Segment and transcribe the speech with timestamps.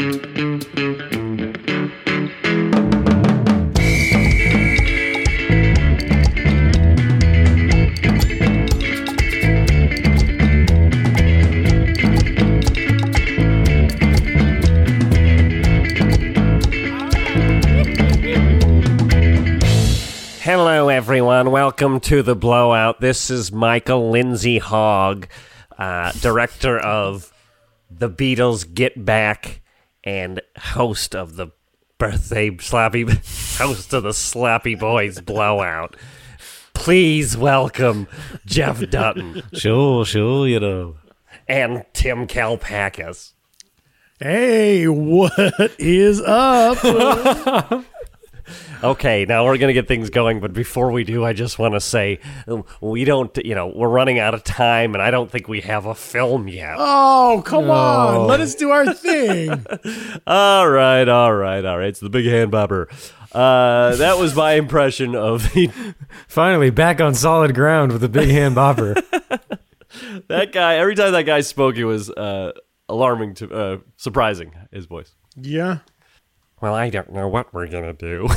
[0.00, 0.16] Hello,
[20.88, 21.50] everyone.
[21.50, 23.02] Welcome to the blowout.
[23.02, 25.28] This is Michael Lindsay Hogg,
[25.76, 27.30] uh, director of
[27.90, 29.59] The Beatles Get Back
[30.04, 31.48] and host of the
[31.98, 33.06] birthday slappy,
[33.58, 35.96] host of the Slappy Boys blowout.
[36.72, 38.06] Please welcome
[38.46, 40.96] Jeff Dutton Sure, sure, you know.
[41.46, 43.32] and Tim Kalpakis.
[44.18, 46.78] Hey, what is up?
[48.82, 51.74] Okay, now we're going to get things going, but before we do, I just want
[51.74, 52.18] to say
[52.80, 55.84] we don't, you know, we're running out of time, and I don't think we have
[55.86, 56.76] a film yet.
[56.78, 58.26] oh, come on.
[58.26, 59.50] Let us do our thing.
[60.26, 61.88] All right, all right, all right.
[61.88, 62.88] It's the big hand bobber.
[63.32, 65.70] Uh, that was my impression of the,
[66.28, 68.94] Finally, back on solid ground with the big hand bopper.
[70.28, 70.76] that guy.
[70.76, 72.52] Every time that guy spoke, it was uh,
[72.88, 74.52] alarming to uh, surprising.
[74.72, 75.14] His voice.
[75.36, 75.78] Yeah.
[76.60, 78.28] Well, I don't know what we're gonna do.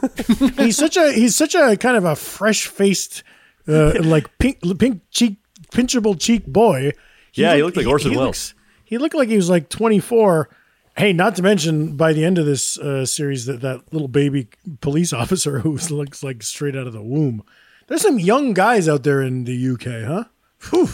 [0.56, 3.22] He's such a he's such a kind of a fresh-faced
[3.66, 5.38] uh, like pink pink cheek
[5.72, 6.92] pinchable cheek boy.
[7.34, 8.26] Yeah, he looked like Orson he Welles.
[8.28, 10.50] looks- he looked like he was like 24.
[10.98, 14.48] Hey, not to mention by the end of this uh, series that that little baby
[14.82, 17.42] police officer who looks like straight out of the womb.
[17.88, 20.24] There's some young guys out there in the UK, huh?
[20.70, 20.88] Whew.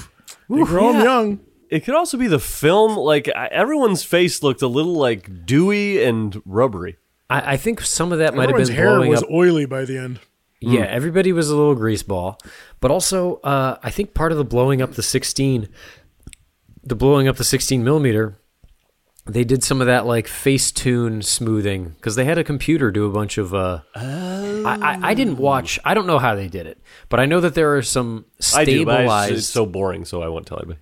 [0.49, 1.03] They grow 'em yeah.
[1.03, 1.41] young.
[1.71, 2.97] It could also be the film.
[2.97, 6.97] Like everyone's face looked a little like dewy and rubbery.
[7.31, 9.31] I, I think some of that might have Everyone's been hair blowing was up.
[9.31, 10.21] oily by the end.
[10.61, 12.41] Yeah, everybody was a little greaseball,
[12.81, 15.69] but also uh, I think part of the blowing up the 16,
[16.83, 18.39] the blowing up the 16 millimeter,
[19.25, 23.11] they did some of that like Facetune smoothing because they had a computer do a
[23.13, 23.55] bunch of.
[23.55, 25.79] Uh, I, I, I didn't watch.
[25.85, 28.59] I don't know how they did it, but I know that there are some stabilized.
[28.59, 30.81] I do, but I- it's so boring, so I won't tell anybody.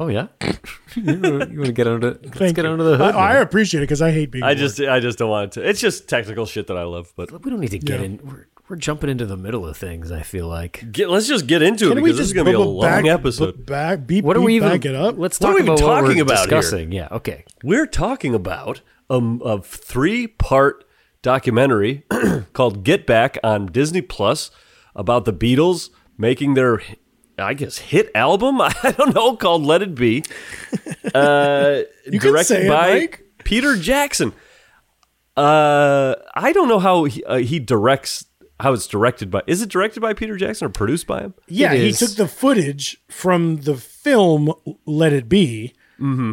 [0.00, 0.26] Oh yeah,
[0.96, 2.12] you want to get under?
[2.22, 2.70] Let's Thank get you.
[2.72, 3.14] under the hood.
[3.14, 4.42] I, I appreciate it because I hate being.
[4.42, 4.58] I bored.
[4.58, 5.68] just, I just don't want to.
[5.68, 7.12] It's just technical shit that I love.
[7.16, 8.06] But we don't need to get Yeah.
[8.06, 8.20] in.
[8.24, 10.10] We're, we're jumping into the middle of things.
[10.12, 10.90] I feel like.
[10.92, 12.54] get, let's just get into it Can we because this just is going to be
[12.54, 13.56] a bu- bu- long back, episode.
[13.58, 14.68] bu- Back, beep, What are we even?
[14.68, 15.16] back it up.
[15.18, 16.58] Let's What are we even about what talking we're about here?
[16.60, 16.92] discussing.
[16.92, 17.08] Yeah.
[17.10, 17.44] Okay.
[17.64, 18.80] We're talking about
[19.10, 20.84] um, a three part
[21.22, 22.04] documentary
[22.52, 24.50] called Get Back on Disney Plus
[24.94, 26.80] about the Beatles making their,
[27.40, 28.60] I guess, hit album.
[28.60, 30.22] I don't know, called Let It Be.
[31.14, 33.24] Uh, You can directed say it, by Mike.
[33.42, 34.32] Peter Jackson.
[35.36, 38.26] Uh, I don't know how he, uh, he directs.
[38.60, 39.42] How it's directed by?
[39.46, 41.34] Is it directed by Peter Jackson or produced by him?
[41.48, 44.52] yeah, he took the footage from the film
[44.84, 46.32] Let It Be, Mm-hmm.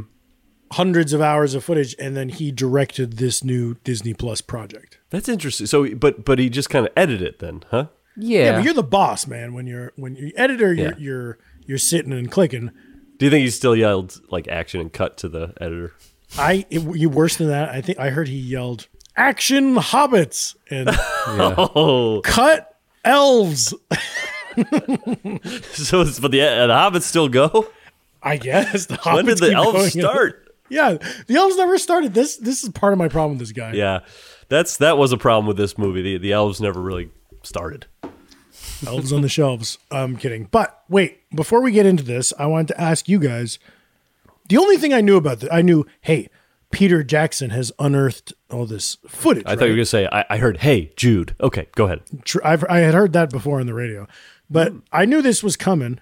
[0.72, 5.00] hundreds of hours of footage, and then he directed this new Disney Plus project.
[5.10, 5.68] That's interesting.
[5.68, 7.88] So, but but he just kind of edited it then, huh?
[8.18, 8.44] Yeah.
[8.46, 9.54] Yeah, but you're the boss, man.
[9.54, 10.96] When you're when you're editor, you're Yeah.
[10.98, 12.72] you're you're sitting and clicking.
[13.18, 15.94] Do you think he still yelled like action and cut to the editor?
[16.38, 17.70] I it, you worse than that.
[17.70, 20.90] I think I heard he yelled "Action Hobbits" and
[21.28, 23.74] Oh, "Cut Elves."
[25.72, 27.68] so it's, but the, uh, the hobbits still go.
[28.22, 29.14] I guess the hobbits.
[29.16, 29.90] When did the elves going.
[30.06, 30.44] start?
[30.70, 30.98] Yeah,
[31.28, 32.14] the elves never started.
[32.14, 33.74] This this is part of my problem with this guy.
[33.74, 34.00] Yeah,
[34.50, 36.02] that's that was a problem with this movie.
[36.02, 37.10] The the elves never really
[37.44, 37.86] started.
[38.86, 39.78] Elves on the shelves.
[39.92, 40.48] I'm kidding.
[40.52, 43.60] But wait, before we get into this, I wanted to ask you guys.
[44.50, 46.30] The only thing I knew about this, I knew, hey,
[46.72, 49.44] Peter Jackson has unearthed all this footage.
[49.46, 52.02] I thought you were gonna say I, I heard, "Hey, Jude." Okay, go ahead.
[52.44, 54.08] I've, I had heard that before on the radio,
[54.50, 54.80] but Hmm.
[54.92, 56.00] I knew this was coming.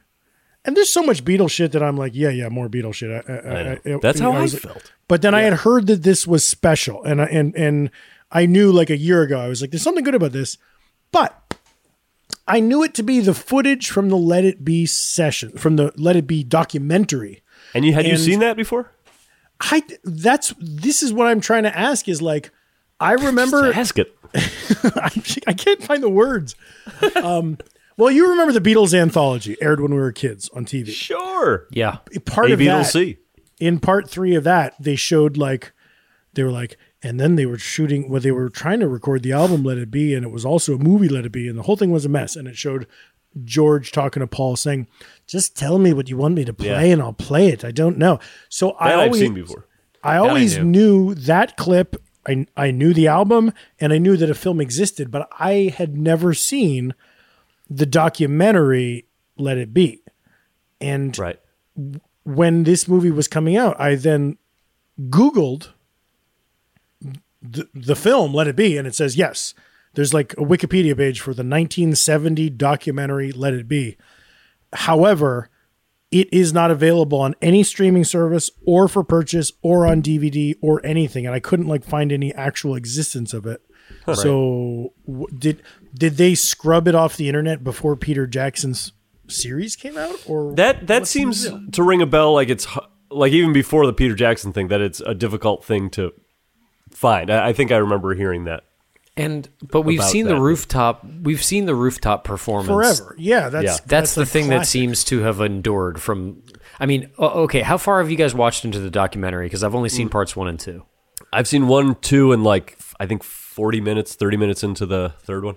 [0.67, 3.11] And there's so much Beatles shit that I'm like, yeah, yeah, more Beatles shit.
[3.29, 4.91] I, I, That's how I was- felt.
[5.07, 7.91] But then I had heard that this was special, and and and
[8.31, 10.57] I knew like a year ago, I was like, there's something good about this,
[11.11, 11.44] but
[12.47, 15.91] I knew it to be the footage from the Let It Be session, from the
[15.95, 17.41] Let It Be documentary.
[17.73, 18.91] And you had you seen that before?
[19.59, 22.51] I that's this is what I'm trying to ask is like,
[22.99, 24.15] I remember Ask it.
[25.47, 26.55] I can't find the words.
[27.15, 27.57] Um,
[27.97, 30.89] well, you remember the Beatles anthology aired when we were kids on TV.
[30.89, 31.67] Sure.
[31.71, 31.99] yeah.
[32.25, 33.17] Part A of that,
[33.59, 35.71] in part three of that, they showed like
[36.33, 38.09] they were like, and then they were shooting.
[38.09, 40.75] Well, they were trying to record the album "Let It Be," and it was also
[40.75, 42.35] a movie "Let It Be," and the whole thing was a mess.
[42.35, 42.87] And it showed
[43.43, 44.87] George talking to Paul saying,
[45.27, 46.93] "Just tell me what you want me to play, Yeah.
[46.93, 47.63] and I'll play it.
[47.63, 48.19] I don't know."
[48.49, 49.65] So I That I've always, seen before.
[50.03, 50.63] I always knew.
[50.65, 51.13] knew.
[51.15, 51.95] that clip.
[52.27, 55.95] I, I knew the album and I knew that a film existed, but I had
[55.95, 56.95] never seen
[57.69, 59.05] the documentary
[59.37, 60.01] Let It Be.
[60.81, 61.39] And Right.
[62.23, 64.37] when this movie was coming out, I then
[64.99, 65.69] Googled
[67.51, 69.53] the, the film Let It Be, and it says yes.
[69.93, 73.97] There's like a Wikipedia page for the 1970 documentary Let It Be.
[74.73, 75.49] However,
[76.11, 80.85] it is not available on any streaming service or for purchase or on DVD or
[80.85, 83.61] anything, and I couldn't like find any actual existence of it.
[84.13, 85.61] So w- did
[85.93, 88.93] did they scrub it off the internet before Peter Jackson's
[89.27, 92.33] series came out, or That that seems to ring a bell.
[92.33, 92.67] Like it's
[93.09, 96.13] like even before the Peter Jackson thing, that it's a difficult thing to
[96.95, 97.29] find.
[97.29, 98.63] I, I think I remember hearing that.
[99.17, 100.33] And but we've seen that.
[100.35, 101.05] the rooftop.
[101.21, 102.67] We've seen the rooftop performance
[102.99, 103.15] forever?
[103.17, 103.77] Yeah, that's Yeah.
[103.85, 106.43] That's, the like thing that seems to have endured from.
[106.81, 109.45] I mean, okay, how far have you guys watched into the documentary?
[109.45, 109.93] Because I've only Mm.
[109.93, 110.83] seen parts one and two.
[111.31, 115.45] I've seen one, two, and like I think forty minutes, thirty minutes into the third
[115.45, 115.55] one.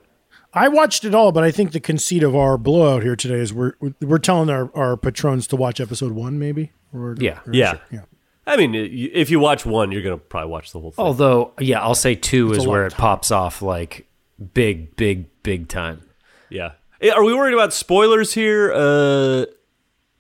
[0.55, 3.53] I watched it all, but I think the conceit of our blowout here today is
[3.53, 6.71] we're we're telling our, our patrons to watch episode one, maybe.
[6.95, 7.41] Or, Yeah.
[7.45, 7.79] or- Yeah.
[7.91, 8.03] yeah.
[8.49, 11.05] I mean, if you watch one, you're gonna probably watch the whole thing.
[11.05, 14.07] Although, yeah, I'll say two is where it pops off like
[14.55, 16.03] big, big, big time.
[16.49, 16.73] Yeah.
[17.01, 18.73] Eh, Are we worried about spoilers here?
[18.75, 19.45] Uh,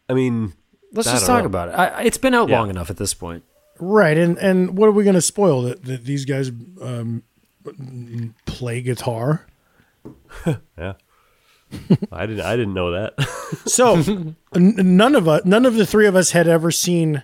[0.08, 0.52] I mean,
[0.92, 1.46] Let's I just talk know.
[1.46, 1.72] about it.
[1.72, 2.58] I, it's been out Yeah.
[2.60, 3.44] long enough at this point.
[3.80, 6.50] Right, and and what are we going to spoil that, that these guys
[6.82, 7.22] um,
[8.46, 9.46] play guitar?
[10.76, 10.94] yeah.
[12.10, 12.40] I didn't.
[12.44, 13.14] I didn't know that.
[13.64, 13.94] So
[14.54, 17.22] n- none of us, none of the three of us had ever seen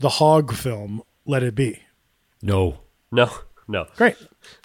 [0.00, 1.02] the Hogg film.
[1.26, 1.80] Let it be.
[2.42, 2.80] No.
[3.12, 3.30] no,
[3.68, 3.86] no.
[3.96, 4.16] Great.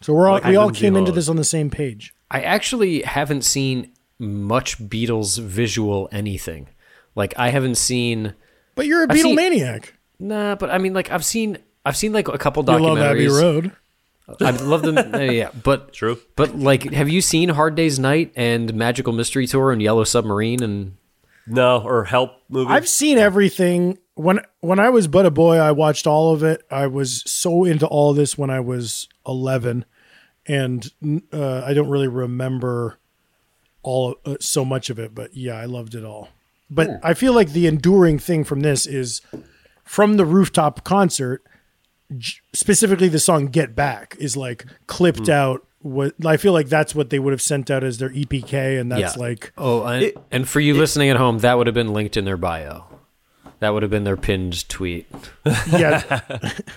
[0.01, 2.13] So we're all Like we all came into this on the same page.
[2.31, 6.69] I actually haven't seen much Beatles visual anything.
[7.15, 8.33] Like I haven't seen
[8.75, 9.89] But you're a I've seen- Beatlemaniac.
[10.19, 13.27] nah, but I mean like I've seen I've seen like a couple You love Abbey.
[13.27, 13.71] Road.
[14.41, 14.95] I love them.
[15.31, 16.17] yeah, but True.
[16.35, 20.63] But like, have you seen Hard Day's Night and Magical Mystery Tour and Yellow Submarine
[20.63, 20.97] and
[21.45, 22.71] No, or Help movie.
[22.71, 23.99] I've seen everything.
[24.15, 26.63] When when I was but a boy, I watched all of it.
[26.71, 29.83] I was so into all of this when I was 11,
[30.47, 30.89] and
[31.33, 32.97] uh, I don't really remember
[33.83, 35.13] all uh, so much of it.
[35.13, 36.29] But yeah, I loved it all.
[36.69, 39.21] But I feel like the enduring thing from this is
[39.83, 41.43] from the rooftop concert,
[42.17, 45.67] j- specifically the song "Get Back" is like clipped out.
[45.81, 48.89] What I feel like that's what they would have sent out as their EPK, and
[48.91, 49.21] that's Yeah.
[49.21, 52.23] like oh, and, and for you listening at home, that would have been linked in
[52.25, 52.85] their bio.
[53.59, 55.07] That would have been their pinned tweet.
[55.71, 56.21] yeah,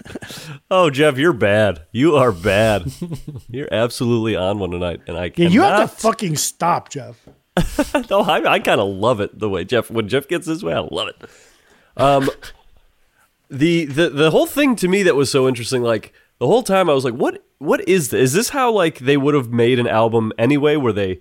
[0.71, 1.83] oh, Jeff, you're bad.
[1.91, 2.93] You are bad.
[3.51, 5.29] you're absolutely on one tonight, and I yeah.
[5.31, 5.53] cannot.
[5.53, 7.17] You have to fucking stop, Jeff.
[8.11, 9.91] no, I, I kind of love it the way Jeff.
[9.91, 11.31] When Jeff gets this way, I love it.
[11.97, 12.31] Um,
[13.51, 16.89] the the the whole thing to me that was so interesting, like the whole time
[16.89, 18.21] I was like, what what is this?
[18.21, 21.21] Is this how like they would have made an album anyway, where they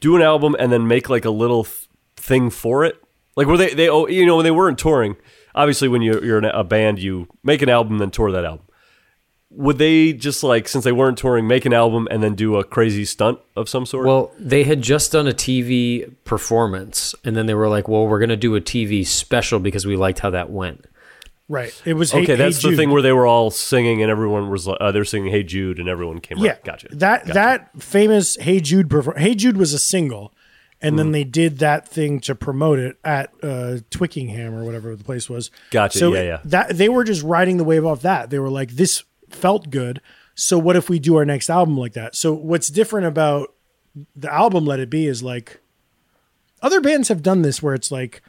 [0.00, 3.00] do an album and then make like a little th- thing for it?
[3.36, 5.16] Like were they they oh you know when they weren't touring.
[5.54, 8.66] Obviously, when you're you're in a band, you make an album then tour that album.
[9.50, 12.64] Would they just like since they weren't touring, make an album and then do a
[12.64, 14.04] crazy stunt of some sort?
[14.04, 18.18] Well, they had just done a TV performance, and then they were like, "Well, we're
[18.18, 20.86] going to do a TV special because we liked how that went."
[21.48, 21.72] Right.
[21.84, 24.50] It was Okay, Hey- that's Hey the thing where they were all singing and everyone
[24.50, 26.38] was uh, they're singing "Hey Jude" and everyone came.
[26.38, 26.64] yeah, right.
[26.64, 26.88] gotcha.
[26.90, 27.32] That Gotcha.
[27.34, 30.32] that famous Hey Jude perfor- Hey Jude was a single,
[30.82, 30.96] and Hmm.
[30.96, 35.28] then they did that thing to promote it at uh, Twickenham or whatever the place
[35.30, 35.50] was.
[35.70, 36.40] Gotcha, So yeah, yeah.
[36.44, 38.30] That they were just riding the wave off that.
[38.30, 40.00] They were like, this felt good.
[40.34, 42.16] So what if we do our next album like that?
[42.16, 43.54] So what's different about
[44.16, 45.60] the album Let It Be is like
[46.60, 48.20] other bands have done this where it's like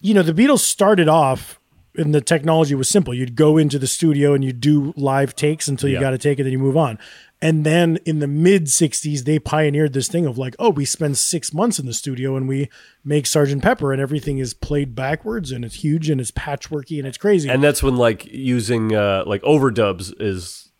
[0.00, 1.59] you know, the Beatles started off
[1.96, 3.12] and the technology was simple.
[3.12, 6.00] You'd go into the studio and you'd do live takes until you Yeah.
[6.00, 6.98] got to take it, then you move on.
[7.42, 11.16] And then in the mid 60s, they pioneered this thing of like, oh, we spend
[11.18, 12.68] six months in the studio and we
[13.02, 17.08] make Sergeant Pepper and everything is played backwards and it's huge and it's patchworky and
[17.08, 17.48] it's crazy.
[17.48, 20.70] and that's when like using uh, like overdubs is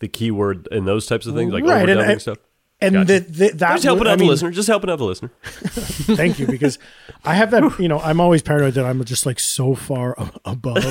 [0.00, 2.38] the key word in those types of things, like Right, and stuff.
[2.80, 3.20] And gotcha.
[3.20, 4.50] the, the, that Just helping out I the listener.
[4.50, 5.30] Just helping out the listener.
[5.42, 6.78] Thank you, because
[7.24, 7.78] I have that.
[7.78, 10.84] You know, I'm always paranoid that I'm just like so far above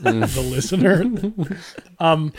[0.00, 1.04] the listener.
[1.98, 2.32] Um,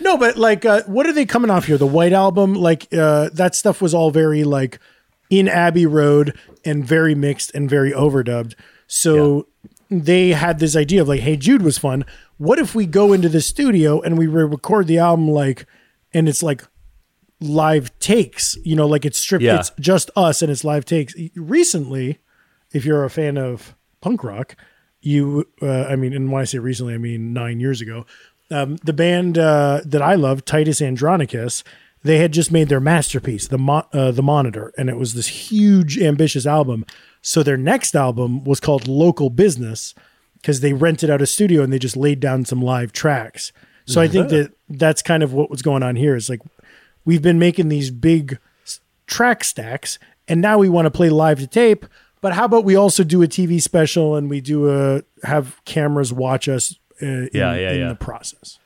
[0.00, 1.78] no, but like, uh, what are they coming off here?
[1.78, 4.78] The White Album, like uh, that stuff was all very like
[5.30, 8.54] in Abbey Road and very mixed and very overdubbed.
[8.86, 9.46] So
[9.88, 12.04] they had this idea of like, hey, Jude was fun.
[12.38, 15.66] What if we go into the studio and we re- record the album like,
[16.12, 16.64] and it's like
[17.40, 19.58] live takes, you know, like it's stripped, Yeah.
[19.60, 21.14] it's just us and it's live takes.
[21.34, 22.18] Recently,
[22.72, 24.56] if you're a fan of punk rock,
[25.00, 28.04] you, uh, I mean, and when I say recently, I mean nine years ago,
[28.50, 31.64] um, the band uh, that I love, Titus Andronicus,
[32.02, 35.28] they had just made their masterpiece, the Mo- uh, the Monitor, and it was this
[35.50, 36.84] huge, ambitious album.
[37.22, 39.94] So their next album was called Local Business
[40.40, 43.52] because they rented out a studio and they just laid down some live tracks.
[43.86, 46.14] So I think that that's kind of what was going on here.
[46.14, 46.40] Is like
[47.04, 48.38] we've been making these big
[49.06, 51.86] track stacks, and now we want to play live to tape.
[52.20, 56.12] But how about we also do a TV special and we do a have cameras
[56.12, 57.88] watch us uh, in, Yeah, yeah, in yeah.
[57.88, 58.58] the process.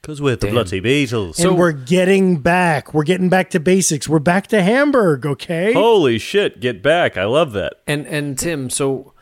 [0.00, 0.54] Because we're the Damn.
[0.54, 1.44] Bloody Beatles.
[1.44, 2.94] and we're getting back.
[2.94, 4.08] We're getting back to basics.
[4.08, 5.26] We're back to Hamburg.
[5.26, 5.72] Okay.
[5.74, 7.16] Holy shit, get back.
[7.18, 7.74] I love that.
[7.86, 9.12] And and Tim, so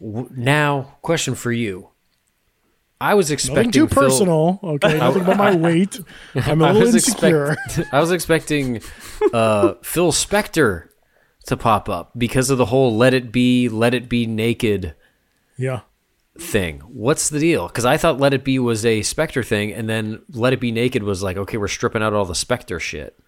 [0.00, 1.88] w- now question for you.
[3.00, 4.60] I was expecting Nothing too Phil- personal.
[4.62, 4.98] Okay.
[4.98, 5.98] Nothing about my weight.
[6.34, 7.52] I'm a I little insecure.
[7.52, 8.82] expect- I was expecting
[9.32, 10.88] uh, Phil Spector
[11.46, 14.94] to pop up because of the whole "Let It Be, Let It Be Naked"
[15.56, 15.80] yeah.
[16.38, 16.80] thing.
[16.80, 17.68] What's the deal?
[17.68, 20.70] Because I thought "Let It Be" was a Spector thing, and then "Let It Be
[20.70, 23.18] Naked" was like, okay, we're stripping out all the Spector shit.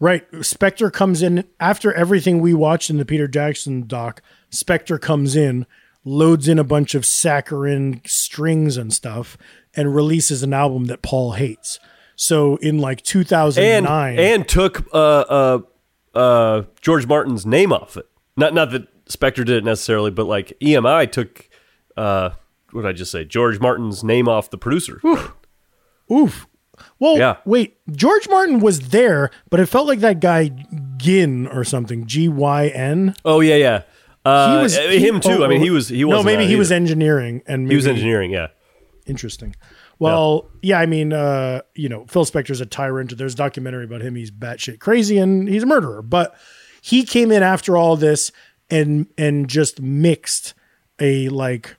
[0.00, 0.28] Right.
[0.32, 4.20] Spector comes in after everything we watched in the Peter Jackson doc.
[4.50, 5.64] Spector comes in,
[6.04, 9.36] loads in a bunch of saccharine strings and stuff,
[9.74, 11.78] and releases an album that Paul hates.
[12.16, 15.58] So in like 2009, and took uh, uh,
[16.14, 18.06] uh, George Martin's name off it.
[18.36, 21.48] Not not that Spector did it necessarily, but like EMI took
[21.96, 22.30] uh,
[22.70, 23.24] what did I just say?
[23.24, 25.00] George Martin's name off the producer.
[26.10, 26.46] oof.
[26.98, 27.36] Well, Yeah.
[27.44, 27.76] wait.
[27.90, 30.50] George Martin was there, but it felt like that guy
[30.96, 32.06] Gyn or something.
[32.06, 33.14] G Y N.
[33.24, 33.82] Oh yeah, yeah.
[34.24, 35.30] Uh, him too.
[35.30, 37.86] oh, I mean, he was he was No, maybe he was engineering, and he was
[37.86, 38.30] engineering.
[38.30, 38.48] Yeah.
[39.06, 39.54] Interesting.
[39.98, 43.16] Well, yeah, I mean, uh, you know, Phil Spector's a tyrant.
[43.16, 44.16] There's a documentary about him.
[44.16, 46.02] He's batshit crazy and he's a murderer.
[46.02, 46.34] But
[46.80, 48.32] he came in after all this
[48.68, 50.54] and and just mixed
[50.98, 51.76] a like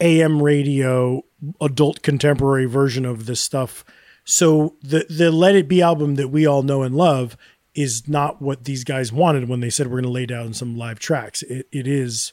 [0.00, 1.22] AM radio
[1.60, 3.82] adult contemporary version of this stuff.
[4.24, 7.36] So the the Let It Be album that we all know and love
[7.76, 10.76] is not what these guys wanted when they said we're going to lay down some
[10.76, 11.42] live tracks.
[11.42, 12.32] It it is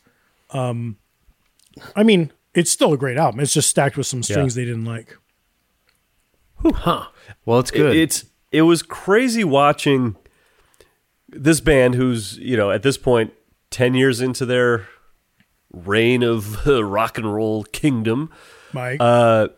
[0.51, 0.97] um
[1.95, 3.39] I mean, it's still a great album.
[3.39, 5.17] It's just stacked with some strings they didn't like.
[6.63, 7.07] Huh.
[7.45, 7.95] Well, it's good.
[7.95, 10.15] It, it's it was crazy watching
[11.27, 13.33] this band who's you know at this point
[13.69, 14.87] ten years into their
[15.73, 18.31] reign of rock and roll kingdom.
[18.71, 18.97] Mike.
[18.99, 19.49] Uh,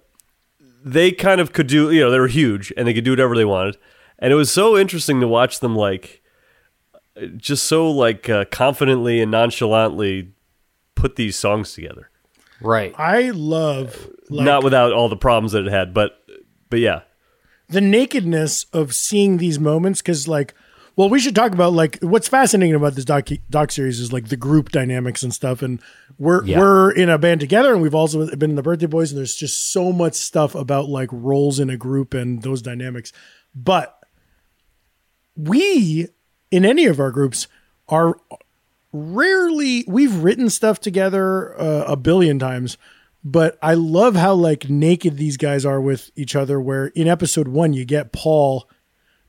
[0.84, 3.36] they kind of could do you know they were huge and they could do whatever
[3.36, 3.77] they wanted,
[4.19, 6.22] and it was so interesting to watch them like
[7.38, 10.31] just so like uh, confidently and nonchalantly
[10.95, 12.10] put these songs together.
[12.62, 12.93] right.
[12.98, 16.17] I love like Not without all the problems that it had, but
[16.69, 17.01] but yeah.
[17.69, 20.53] the nakedness of seeing these moments because like
[20.98, 24.27] well we should talk about like what's fascinating about this doc doc series is like
[24.29, 25.79] the group dynamics and stuff and
[26.17, 26.60] we're Yeah.
[26.60, 29.36] we're in a band together and we've also been in the birthday boys and there's
[29.36, 33.12] just so much stuff about like roles in a group and those dynamics
[33.53, 33.95] but
[35.36, 36.08] we
[36.51, 37.48] in any of our groups
[37.89, 38.15] are
[38.94, 42.77] rarely we've written stuff together uh, a billion times
[43.24, 47.50] but i love how like naked these guys are with each other where in episode
[47.50, 48.70] one you get paul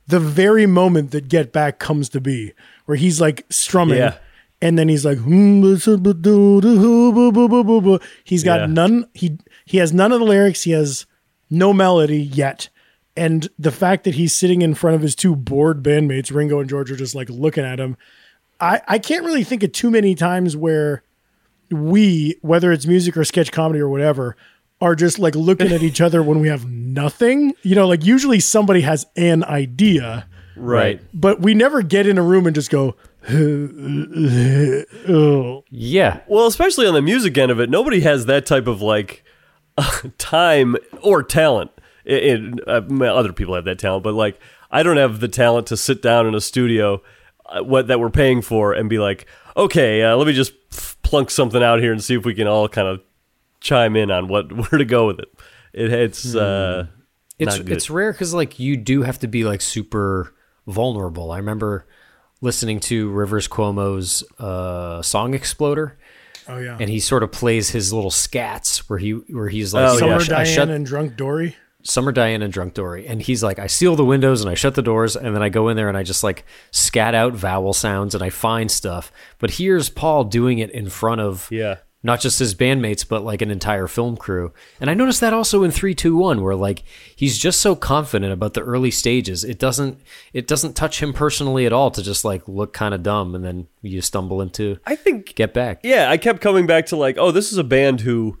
[0.07, 2.53] the very moment that get back comes to be
[2.85, 4.15] where he's like strumming Yeah.
[4.61, 5.61] and then he's like "Hmm,
[8.23, 8.65] he's got Yeah.
[8.67, 11.05] none he he has none of the lyrics he has
[11.49, 12.69] no melody yet
[13.17, 16.69] and the fact that he's sitting in front of his two bored bandmates ringo and
[16.69, 17.97] george are just like looking at him
[18.59, 21.03] I, I can't really think of too many times where
[21.69, 24.35] we, whether it's music or sketch comedy or whatever,
[24.81, 27.53] are just like looking at each other when we have nothing.
[27.61, 30.99] You know, like usually somebody has an idea, Right.
[31.13, 32.95] but we never get in a room and just go,
[35.07, 35.63] oh.
[35.69, 36.21] Yeah.
[36.27, 39.23] Well, especially on the music end of it, nobody has that type of like
[40.17, 41.71] time or talent.
[42.07, 44.39] In, uh, other people have that talent, but like
[44.71, 47.01] I don't have the talent to sit down in a studio,
[47.45, 50.53] uh, what that we're paying for, and be like, okay, uh, let me just
[51.03, 53.01] plunk something out here and see if we can all kind of
[53.59, 55.27] chime in on what where to go with it.
[55.73, 56.87] it it's uh,
[57.39, 57.75] It's not good.
[57.75, 60.33] it's rare because like you do have to be like super
[60.65, 61.31] vulnerable.
[61.31, 61.87] I remember
[62.39, 65.97] listening to Rivers Cuomo's uh, song Exploder,
[66.47, 66.77] Oh yeah.
[66.79, 69.99] and he sort of plays his little scats where he where he's like, Oh, "So
[69.99, 71.57] Summer I sh- I Diane shut and Drunk Dory.
[71.87, 74.75] Summer Diane and Drunk Dory, and he's like, I seal the windows and I shut
[74.75, 77.73] the doors, and then I go in there and I just like scat out vowel
[77.73, 79.11] sounds and I find stuff.
[79.39, 81.77] But here's Paul doing it in front of Yeah.
[82.03, 84.53] not just his bandmates, but like an entire film crew.
[84.79, 86.83] And I noticed that also in three, two, one, where like
[87.15, 89.43] he's just so confident about the early stages.
[89.43, 89.99] It doesn't
[90.33, 93.43] it doesn't touch him personally at all to just like look kind of dumb, and
[93.45, 95.79] then you stumble into I think get back.
[95.83, 98.37] yeah, I kept coming back to like, oh, this is a band who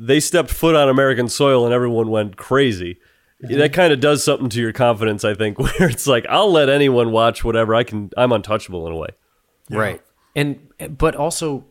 [0.00, 2.98] they stepped foot on American soil and everyone went crazy.
[3.42, 6.68] That kind of does something to your confidence, I think, where it's like, I'll let
[6.68, 7.74] anyone watch whatever.
[7.74, 8.10] I can.
[8.16, 9.08] I'm untouchable in a way.
[9.70, 10.02] right
[10.36, 11.64] and but also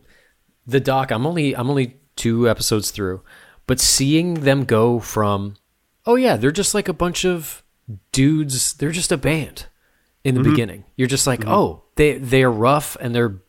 [0.67, 3.21] the doc i'm only i'm only two episodes through
[3.67, 5.55] but seeing them go from
[6.09, 7.63] oh yeah, they're just like a bunch of
[8.11, 8.73] dudes.
[8.73, 9.67] They're just a band
[10.23, 10.49] in the mm-hmm.
[10.49, 10.85] beginning.
[10.95, 11.51] You're just like, mm-hmm.
[11.51, 13.41] oh, they they're rough and they're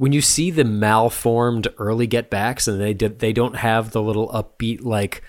[0.00, 4.00] when you see the malformed early get backs and they did they don't have the
[4.00, 5.22] little upbeat like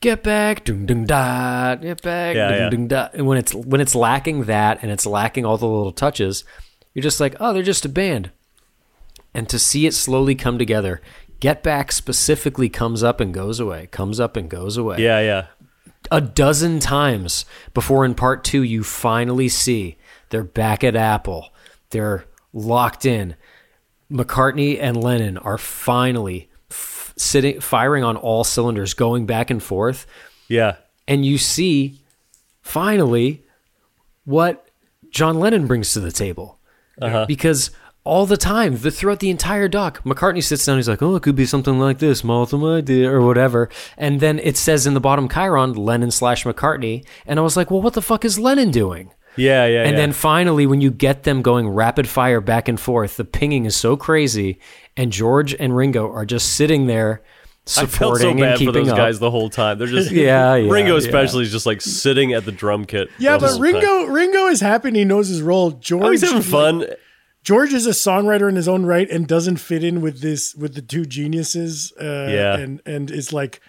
[0.00, 2.86] get back dung dung da get back Yeah, dung, yeah.
[2.88, 6.44] da and when it's when it's lacking that and it's lacking all the little touches
[6.92, 8.30] you're just like oh they're just a band
[9.34, 11.00] and to see it slowly come together
[11.40, 15.46] get back specifically comes up and goes away comes up and goes away Yeah, yeah.
[16.12, 19.96] a dozen times before in part two you finally see
[20.30, 21.50] they're back at Apple.
[21.90, 23.36] They're locked in.
[24.10, 30.06] McCartney and Lennon are finally f- sitting, firing on all cylinders, going back and forth.
[30.48, 30.76] Yeah.
[31.08, 32.00] And you see
[32.62, 33.42] finally
[34.24, 34.68] what
[35.10, 36.58] John Lennon brings to the table.
[37.00, 37.24] Uh-huh.
[37.26, 37.70] Because
[38.04, 40.76] all the time, the, throughout the entire doc, McCartney sits down.
[40.76, 44.38] He's like, "Oh, it could be something like this, multiple idea or whatever." And then
[44.38, 47.94] it says in the bottom Chyron, Lennon slash McCartney, and I was like, "Well, what
[47.94, 49.82] the fuck is Lennon doing?" Yeah, yeah.
[49.82, 49.96] And yeah.
[49.96, 53.76] then finally, when you get them going rapid fire back and forth, the pinging is
[53.76, 54.58] so crazy,
[54.96, 57.22] and George and Ringo are just sitting there
[57.66, 58.96] I felt supporting so and bad for keeping those up.
[58.98, 59.78] guys the whole time.
[59.78, 60.98] They're just Yeah, yeah, Ringo yeah.
[60.98, 63.08] especially is just like sitting at the drum kit.
[63.18, 64.12] Yeah, but Ringo time.
[64.12, 65.70] Ringo is happy and he knows his role.
[65.70, 66.86] George Oh, he's having fun.
[67.42, 70.74] George is a songwriter in his own right and doesn't fit in with this with
[70.74, 71.92] the two geniuses.
[71.98, 72.56] Uh, Yeah.
[72.58, 73.60] and and is like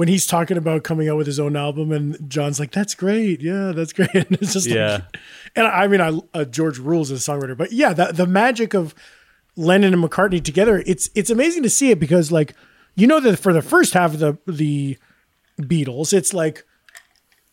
[0.00, 3.42] when he's talking about coming out with his own album, and John's like, "That's great,
[3.42, 4.92] yeah, that's great." And it's just Yeah.
[4.94, 5.18] like,
[5.54, 8.72] and I mean, I uh, George rules as a songwriter, but yeah, the the magic
[8.72, 8.94] of
[9.56, 12.54] Lennon and McCartney together, it's it's amazing to see it because like
[12.94, 14.96] you know that for the first half of the the
[15.60, 16.64] Beatles, it's like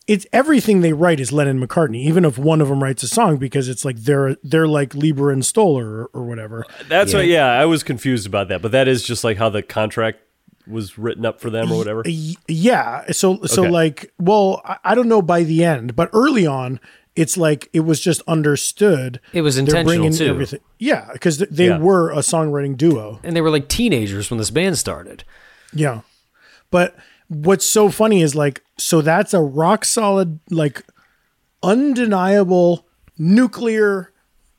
[0.06, 3.36] it's everything they write is Lennon McCartney, even if one of them writes a song
[3.36, 6.64] because it's like they're they're like Leiber and Stoller or, or whatever.
[6.88, 7.26] That's what.
[7.26, 10.20] Yeah, I was confused about that, but that is just like how the contract
[10.68, 12.00] was written up for them or whatever.
[12.06, 12.10] Uh,
[12.46, 13.10] yeah.
[13.12, 13.70] So so Okay.
[13.70, 16.78] like well, I, I don't know by the end, but early on,
[17.16, 19.20] it's like it was just understood.
[19.32, 20.26] It was they're intentional, bringing too.
[20.26, 20.60] Everything.
[20.78, 21.78] Yeah, because they Yeah.
[21.78, 23.18] were a songwriting duo.
[23.24, 25.24] and they were like teenagers when this band started.
[25.72, 26.02] Yeah.
[26.70, 26.96] But
[27.28, 30.84] what's so funny is like, so that's a rock solid, like
[31.62, 32.86] undeniable
[33.18, 34.12] nuclear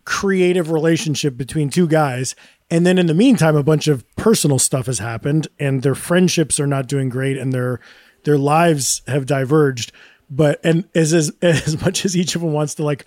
[0.06, 2.36] creative relationship between two guys.
[2.72, 6.60] And then in the meantime, a bunch of personal stuff has happened and their friendships
[6.60, 7.80] are not doing great and their
[8.24, 9.92] their lives have diverged.
[10.30, 13.06] But and as as, as much as each of them wants to like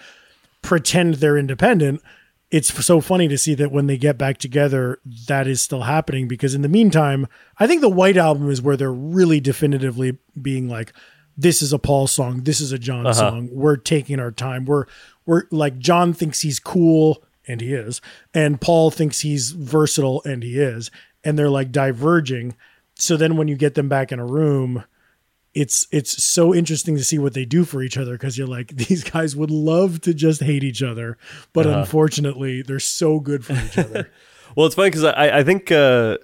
[0.63, 2.03] pretend they're independent,
[2.51, 6.27] it's so funny to see that when they get back together, that is still happening.
[6.27, 10.69] Because in the meantime, I think the White Album is where they're really definitively being
[10.69, 10.93] like,
[11.37, 12.43] "This is a Paul song.
[12.43, 13.15] This is a John uh-huh.
[13.15, 13.49] song.
[13.53, 14.65] We're taking our time.
[14.65, 14.87] We're
[15.25, 18.01] we're like John thinks he's cool, and he is,
[18.33, 20.91] and Paul thinks he's versatile, and he is,
[21.25, 22.57] and they're like diverging.
[22.95, 24.85] So then when you get them back in a room,
[25.55, 28.69] it's it's so interesting to see what they do for each other because you're like
[28.77, 31.19] these guys would love to just hate each other,
[31.53, 31.81] but uh-huh.
[31.81, 34.11] unfortunately they're so good for each other.
[34.55, 36.19] Well, it's funny because I, I think uh,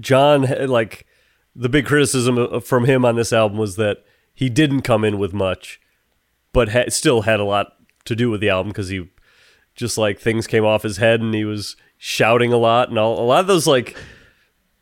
[0.00, 1.06] John eh, like
[1.54, 5.18] the big criticism uh, from him on this album was that he didn't come in
[5.18, 5.80] with much,
[6.52, 9.08] but ha- still had a lot to do with the album because he
[9.80, 13.18] just like things came off his head and he was shouting a lot and all,
[13.18, 13.96] a lot of those like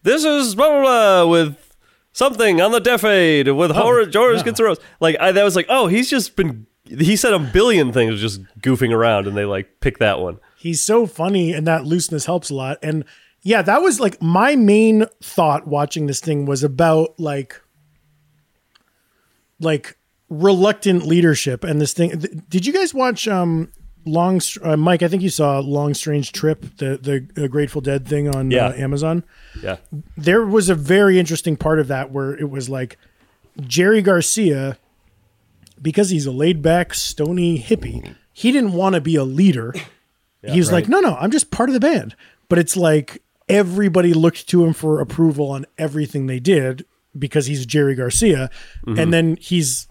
[0.03, 1.75] this is blah blah blah with
[2.13, 4.79] something on the Deaf Aid with Horace, George gets a rose.
[5.01, 8.43] Like I, that was like oh he's just been he said a billion things just
[8.61, 10.39] goofing around and they like picked that one.
[10.57, 12.79] He's so funny and that looseness helps a lot.
[12.83, 13.05] And
[13.43, 17.61] yeah, that was like my main thought watching this thing was about like
[19.61, 19.97] like
[20.29, 22.43] reluctant leadership and this thing.
[22.49, 23.71] Did you guys watch um
[24.09, 25.03] Long uh, Mike?
[25.03, 26.97] I think you saw Long Strange Trip, the
[27.35, 28.67] the uh, Grateful Dead thing on Yeah.
[28.69, 29.25] uh, Amazon.
[29.63, 29.77] Yeah.
[30.17, 32.97] there was a very interesting part of that where it was like
[33.61, 34.79] Jerry Garcia,
[35.81, 39.75] because he's a laid back, stony hippie, he didn't want to be a leader.
[40.43, 42.15] he was like, no, no, I'm just part of the band.
[42.49, 46.85] But it's like everybody looked to him for approval on everything they did
[47.19, 48.51] because he's Jerry Garcia.
[48.87, 49.89] And then he's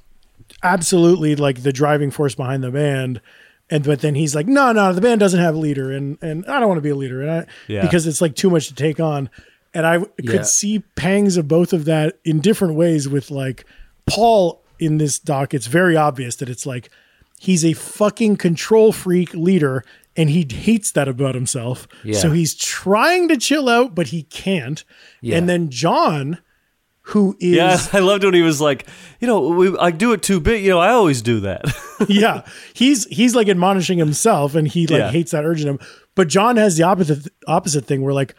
[0.63, 3.21] absolutely like the driving force behind the band.
[3.69, 6.45] And but then he's like, no, no, the band doesn't have a leader, and and
[6.47, 7.81] I don't want to be a leader, and I Yeah.
[7.81, 9.29] because it's like too much to take on.
[9.73, 10.31] And I w- Yeah.
[10.31, 13.65] could see pangs of both of that in different ways with like
[14.05, 15.53] Paul in this doc.
[15.53, 16.89] It's very obvious that it's like
[17.39, 19.83] he's a fucking control freak leader
[20.15, 21.87] and he hates that about himself.
[22.03, 22.17] Yeah.
[22.17, 24.83] So he's trying to chill out, but he can't.
[25.21, 25.37] Yeah.
[25.37, 26.39] And then John,
[27.11, 28.85] who is Yeah, I loved when he was like,
[29.19, 30.63] you know, we, I do it too big.
[30.63, 31.63] You know, I always do that.
[32.09, 32.43] yeah,
[32.73, 35.11] he's he's like admonishing himself, and he like Yeah.
[35.11, 35.79] hates that urge in him.
[36.15, 38.35] But John has the opposite opposite thing, where like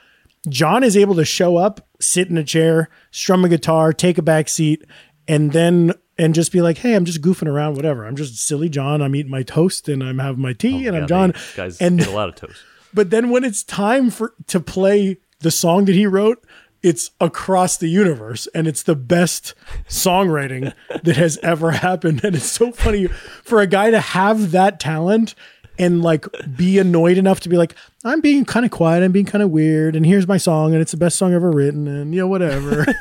[0.48, 4.22] John is able to show up, sit in a chair, strum a guitar, take a
[4.22, 4.84] back seat,
[5.26, 8.04] and then and just be like, "Hey, I'm just goofing around, whatever.
[8.06, 9.00] I'm just silly John.
[9.00, 11.34] I'm eating my toast and I'm having my tea oh, and Oh, Yeah, I'm John."
[11.56, 12.60] Guy's and a lot of toast.
[12.94, 16.44] but then when it's time for to play the song that he wrote,
[16.82, 19.54] it's across the universe and it's the best
[19.88, 22.22] songwriting that has ever happened.
[22.24, 23.06] And it's so funny
[23.42, 25.34] for a guy to have that talent
[25.80, 29.26] and like be annoyed enough to be like, I'm being kind of quiet, I'm being
[29.26, 32.12] kind of weird, and here's my song, and it's the best song ever written, and
[32.12, 32.84] you know, whatever.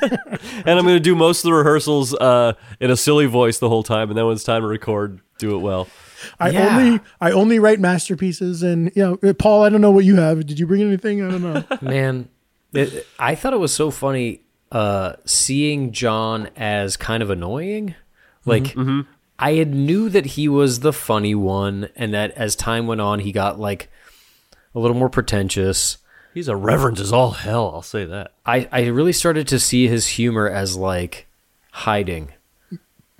[0.65, 3.69] And I'm going to do most of the rehearsals uh, in a silly voice the
[3.69, 5.87] whole time, and then when it's time to record, do it well.
[6.39, 6.77] I Yeah.
[6.77, 10.45] only I only write masterpieces and you know, Paul, I don't know what you have.
[10.45, 11.23] Did you bring anything?
[11.23, 11.63] I don't know.
[11.81, 12.27] Man,
[12.73, 17.95] it, I thought it was so funny uh, seeing John as kind of annoying.
[18.45, 18.75] Like,
[19.39, 23.19] I had knew that he was the funny one, and that as time went on,
[23.19, 23.89] he got like
[24.73, 25.97] a little more pretentious.
[26.33, 28.33] He's a reverend as all hell, I'll say that.
[28.45, 31.27] I, I really started to see his humor as like
[31.71, 32.31] hiding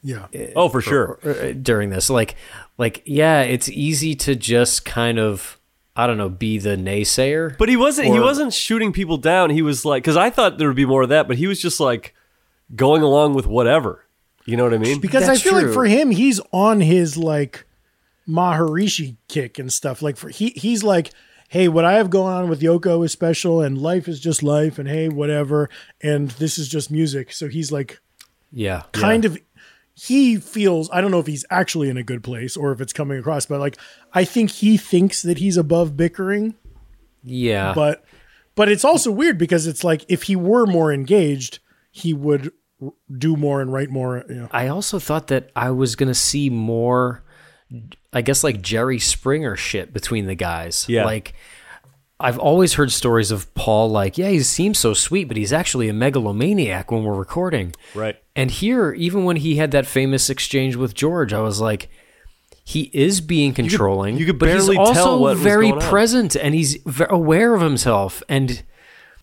[0.04, 0.28] Yeah.
[0.56, 1.20] Oh, for sure.
[1.24, 2.10] uh, during this.
[2.10, 2.36] Like,
[2.78, 5.57] like yeah, it's easy to just kind of
[6.00, 7.58] I don't know, be the naysayer.
[7.58, 8.08] But he wasn't.
[8.10, 9.50] he Or- wasn't shooting people down.
[9.50, 11.60] He was like, because I thought there would be more of that, but he was
[11.60, 12.14] just like
[12.76, 14.06] going along with whatever.
[14.46, 15.00] You know what I mean?
[15.02, 17.66] because That's I feel like for him, he's on his like
[18.28, 20.02] Maharishi kick and stuff.
[20.02, 21.12] Like for he he's like,
[21.50, 24.78] hey, what I have going on with Yoko is special, and life is just life,
[24.80, 25.70] and hey, whatever,
[26.02, 27.32] and this is just music.
[27.32, 28.00] So he's like,
[28.52, 29.38] yeah, kind of.
[30.00, 32.94] He feels I don't know if he's actually in a good place or if it's
[32.94, 33.78] coming across, but like
[34.14, 36.54] I think he thinks that he's above bickering,
[37.24, 37.74] yeah.
[37.74, 38.06] but
[38.54, 41.58] but it's also weird because it's like if he were more engaged,
[41.90, 44.24] he would r- do more and write more.
[44.30, 44.50] You know.
[44.52, 47.24] I also thought that I was gonna see more,
[48.14, 50.86] I guess like Jerry Springer shit between the guys.
[50.88, 51.06] Yeah.
[51.06, 51.34] Like
[52.20, 55.88] I've always heard stories of Paul like, yeah, he seems so sweet, but he's actually
[55.88, 57.74] a megalomaniac when we're recording.
[57.94, 58.18] Right.
[58.38, 61.90] And here, even when he had that famous exchange with George, I was like,
[62.64, 64.18] he is being controlling.
[64.18, 65.90] you could but barely he's also tell what very going on.
[65.90, 66.78] present and he's
[67.10, 68.62] aware of himself and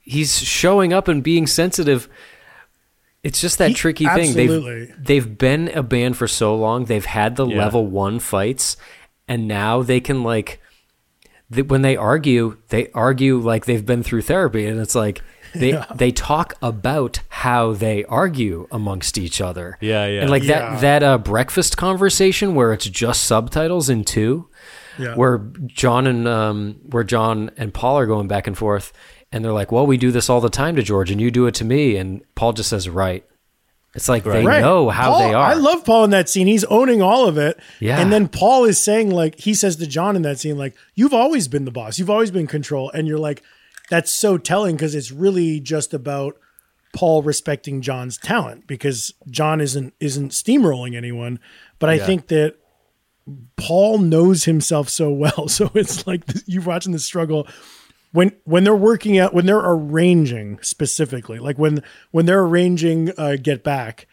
[0.03, 2.09] he's showing up and being sensitive.
[3.23, 4.87] It's just that He- tricky absolutely.
[4.87, 4.95] thing.
[4.99, 6.87] They've they've been a band for so long.
[6.87, 7.59] They've had the Yeah.
[7.59, 8.77] level one fights,
[9.29, 10.61] and now they can like
[11.67, 15.23] when they argue, they argue like they've been through therapy, and it's like
[15.55, 19.79] they they talk about how they argue amongst each other.
[19.81, 20.21] Yeah, yeah.
[20.23, 20.71] And like Yeah.
[20.73, 24.49] that that uh, breakfast conversation where it's just subtitles in two,
[24.99, 25.15] Yeah.
[25.15, 28.93] where John and um where John and Paul are going back and forth,
[29.33, 31.47] and they're like, "Well, we do this all the time to George, and you do
[31.47, 33.25] it to me," and Paul just says, "Right."
[33.97, 34.61] It's like they Right.
[34.61, 35.47] know how Paul- they are.
[35.51, 36.49] I love Paul in that scene.
[36.49, 37.57] He's owning all of it.
[37.79, 38.01] Yeah.
[38.01, 41.15] And then Paul is saying, like, he says to John in that scene, like, you've
[41.15, 41.97] always been the boss.
[41.97, 42.91] You've always been control.
[42.91, 43.41] And you're like,
[43.91, 46.37] that's so telling because it's really just about
[46.95, 51.41] Paul respecting John's talent because John isn't isn't steamrolling anyone.
[51.79, 52.57] But I think that
[53.57, 55.49] Paul knows himself so well.
[55.49, 57.49] So it's like this, you're watching the struggle
[58.13, 63.37] when when they're working out when they're arranging specifically, like when when they're arranging uh,
[63.43, 64.07] Get Back,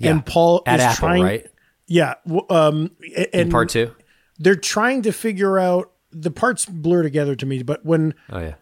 [0.00, 1.46] and Paul at is Apple, trying, right?
[1.88, 2.14] Yeah,
[2.50, 3.94] um, and In part two.
[4.38, 7.64] they're trying to figure out the parts blur together to me.
[7.64, 8.54] But when Oh yeah.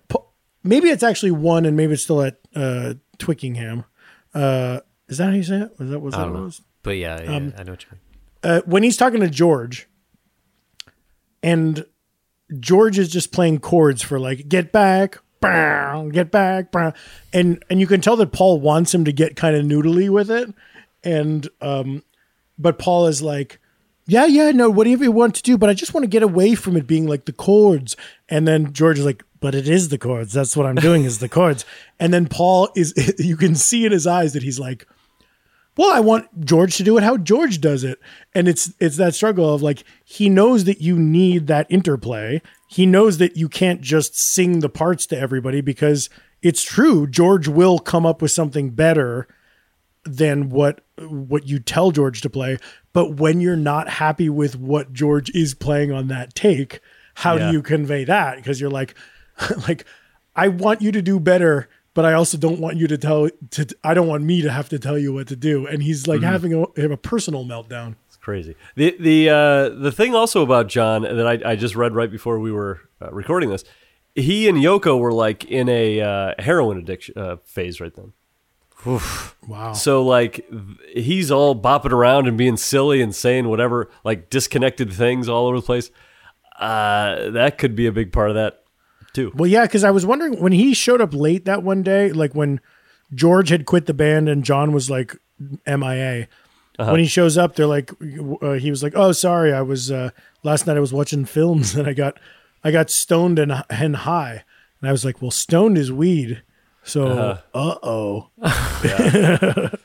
[0.67, 3.85] Maybe it's actually one, and maybe it's still at uh, Twickingham.
[4.35, 5.79] Uh, is that how you say it?
[5.79, 6.63] Was that was that what it was?
[6.83, 8.01] But yeah, yeah Um, I know what you mean.
[8.43, 9.89] uh, when he's talking to George,
[11.43, 11.85] and
[12.61, 15.19] George is just playing chords for like "get back,"
[16.13, 16.73] "get back,"
[17.33, 20.31] and and you can tell that Paul wants him to get kind of noodly with
[20.31, 20.53] it,
[21.03, 22.03] and um,
[22.59, 23.61] but Paul is like.
[24.09, 26.55] Yeah, yeah, no, whatever you want to do, but I just want to get away
[26.55, 27.97] from it being like the chords.
[28.29, 30.33] And then George is like, but it is the chords.
[30.33, 31.65] That's what I'm doing is the chords.
[32.01, 34.89] And then Paul is, you can see in his eyes that he's like,
[35.77, 37.99] well i want george to do it how george does it
[38.35, 42.87] and it's it's that struggle of like he knows that you need that interplay he
[42.87, 46.09] knows that you can't just sing the parts to everybody because
[46.41, 49.29] it's true george will come up with something better
[50.05, 50.81] than what
[51.11, 52.57] what you tell george to play
[52.95, 56.81] but when you're not happy with what george is playing on that take
[57.17, 57.49] how Yeah.
[57.49, 58.95] do you convey that because you're like
[59.69, 59.85] like
[60.35, 63.67] i want you to do better but I also don't want you to tell to
[63.83, 65.67] I don't want me to have to tell you what to do.
[65.67, 67.97] And he's like having a, have a personal meltdown.
[68.07, 68.55] It's crazy.
[68.75, 72.39] The the uh, the thing also about John that I, I just read right before
[72.39, 73.65] we were uh, recording this,
[74.15, 78.13] he and Yoko were like in a uh, heroin addiction uh, phase right then.
[79.49, 79.73] Wow.
[79.73, 80.47] So like
[80.93, 85.57] he's all bopping around and being silly and saying whatever like disconnected things all over
[85.57, 85.91] the place.
[86.59, 88.66] Uh, that could be a big part of that
[89.17, 89.33] too.
[89.35, 92.35] Well, yeah, because I was wondering when he showed up late that one day, like
[92.35, 92.61] when
[93.15, 95.17] George had quit the band and John was like
[95.67, 96.29] MIA.
[96.79, 97.91] when he shows up, they're like,
[98.43, 100.11] uh, he was like, "Oh, sorry, I was uh,
[100.43, 100.77] last night.
[100.77, 102.19] I was watching films and I got,
[102.63, 104.45] I got stoned and and high."
[104.81, 106.43] And I was like, "Well, stoned is weed,
[106.85, 108.29] so uh oh,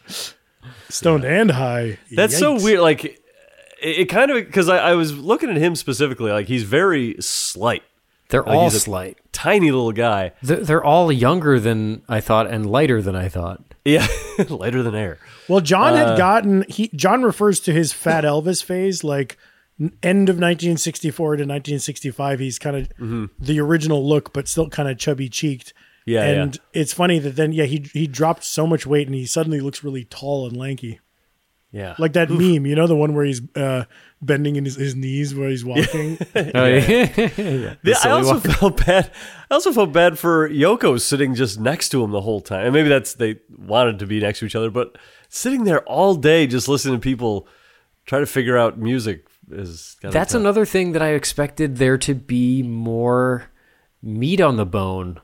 [0.89, 2.82] stoned and high." That's so weird.
[2.82, 3.22] Like, it,
[3.82, 6.32] it kind of because I, I was looking at him specifically.
[6.32, 7.84] Like, he's very slight,
[8.32, 9.17] They're Like all he's a- slight.
[9.32, 10.32] tiny little guy.
[10.41, 13.62] They're, they're all younger than I thought and lighter than I thought.
[13.86, 14.08] Yeah,
[14.50, 15.20] lighter than air.
[15.48, 19.38] Well, John Uh, had gotten he John refers to his Fat Elvis phase like
[20.04, 22.39] end of 1964 to 1965.
[22.39, 25.70] He's kind of the original look, but still kind of chubby cheeked.
[25.74, 26.12] Mm-hmm.
[26.12, 29.26] Yeah, and it's funny that then yeah he he dropped so much weight and he
[29.26, 31.00] suddenly looks really tall and lanky,
[31.72, 32.66] Yeah, like that meme.
[32.66, 33.86] You know the one where he's uh,
[34.22, 36.18] bending in his, his knees where he's walking.
[36.36, 37.76] Oh, yeah.
[37.84, 38.44] Yeah, I also walk.
[38.44, 39.12] felt bad.
[39.50, 42.66] I also felt bad for Yoko sitting just next to him the whole time.
[42.66, 44.98] And maybe that's they wanted to be next to each other, but
[45.30, 47.48] sitting there all day just listening to people
[48.06, 52.64] try to figure out music is That's another thing that I expected there to be
[52.64, 53.50] more
[54.02, 55.20] meat on the bone.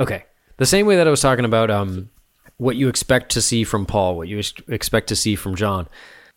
[0.00, 0.24] Okay.
[0.58, 2.10] The same way that I was talking about um,
[2.58, 5.88] what you expect to see from Paul, what you expect to see from John.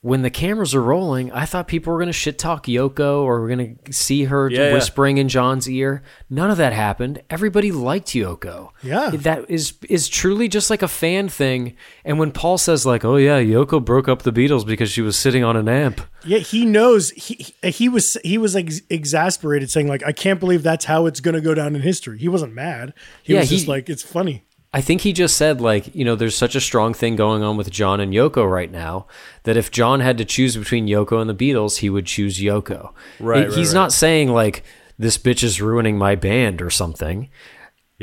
[0.01, 3.41] When the cameras are rolling, I thought people were going to shit talk Yoko or
[3.41, 4.73] we're going to see her Yeah, yeah.
[4.73, 6.03] whispering in John's ear.
[6.29, 7.21] None of that happened.
[7.29, 8.69] Everybody liked Yoko.
[8.81, 9.09] Yeah.
[9.09, 11.75] That is is truly just like a fan thing.
[12.05, 15.17] And when Paul says like, "Oh yeah, Yoko broke up the Beatles because she was
[15.17, 19.69] sitting on an amp." yeah, he knows he he- he was he was ex- exasperated,
[19.69, 22.19] saying like I can't believe that's how it's going to go down in history.
[22.19, 22.93] He wasn't mad.
[23.21, 24.45] He Yeah, was just like it's funny.
[24.71, 27.57] I think he just said like, you know, there's such a strong thing going on
[27.57, 29.07] with John and Yoko right now
[29.43, 32.93] that if John had to choose between Yoko and the Beatles, he would choose Yoko.
[33.19, 33.73] Right, He- right, He's right.
[33.81, 34.63] not saying like
[34.99, 37.29] this bitch is ruining my band or something.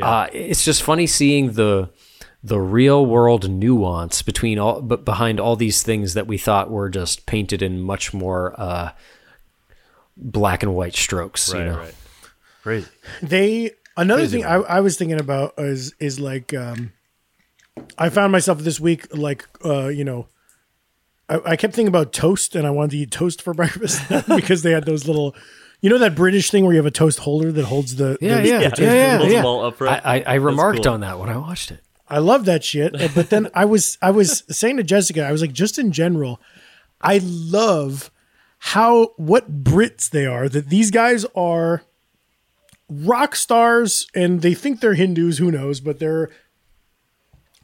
[0.03, 1.91] Uh, it's just funny seeing the
[2.43, 6.89] the real world nuance between all but behind all these things that we thought were
[6.89, 8.91] just painted in much more uh,
[10.17, 11.53] black and white strokes.
[11.53, 11.79] right, you know?
[11.79, 11.95] right.
[12.63, 12.89] Crazy.
[13.23, 16.93] They another Crazy thing I, I was thinking about is is like um,
[17.99, 20.29] I found myself this week like uh, you know
[21.29, 24.03] I, I kept thinking about toast and I wanted to eat toast for breakfast
[24.37, 25.35] because they had those little
[25.81, 28.41] you know that British thing where you have a toast holder that holds the Yeah,
[28.41, 29.67] the- yeah, the yeah, toast- yeah, Holds yeah.
[29.69, 30.03] upright.
[30.05, 30.93] I, I, I remarked cool.
[30.95, 31.81] on that when I watched it.
[32.09, 32.95] I love that shit.
[32.95, 35.91] Uh, But then I was I was saying to Jessica, I was like, just in
[35.93, 36.41] general,
[37.01, 38.11] I love
[38.59, 40.49] how what Brits they are.
[40.49, 41.83] That these guys are
[42.89, 45.39] rock stars, and they think they're Hindus.
[45.39, 45.81] Who knows?
[45.81, 46.31] But they're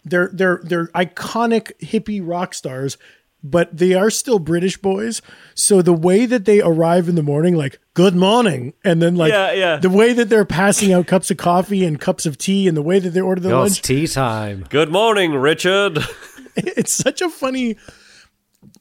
[0.05, 2.99] they're they're they're iconic hippie rock stars.
[3.45, 5.21] But they are still British boys.
[5.57, 9.33] So the way that they arrive in the morning, like "Good morning," and then like
[9.33, 9.77] Yeah, yeah.
[9.79, 12.83] the way that they're passing out cups of coffee and cups of tea, and the
[12.83, 14.65] way that they order the Yo, lunch, it's tea time.
[14.71, 15.99] Good morning, Richard.
[16.57, 17.77] it's such a funny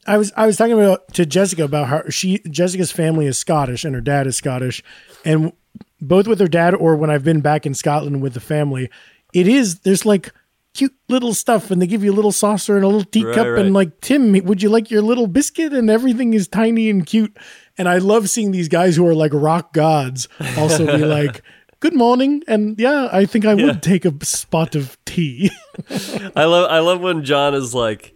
[0.06, 3.86] I was I was talking about to Jessica about how she Jessica's family is Scottish
[3.86, 4.84] and her dad is Scottish
[5.24, 5.54] and
[6.02, 8.90] both with her dad or when I've been back in Scotland with the family
[9.34, 10.34] it is there's like
[10.74, 13.50] cute little stuff and they give you a little saucer and a little teacup Right,
[13.50, 13.66] right.
[13.66, 17.36] and like Tim would you like your little biscuit and everything is tiny and cute
[17.78, 21.42] and I love seeing these guys who are like rock gods also be like
[21.82, 25.52] good morning and yeah I think I would take a spot of tea
[26.36, 28.14] I love I love when John is like,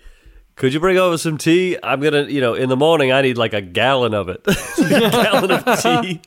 [0.56, 1.78] "Could you bring over some tea?
[1.84, 5.10] I'm gonna, you know, in the morning I need like a gallon of it, a
[5.12, 6.22] gallon of tea."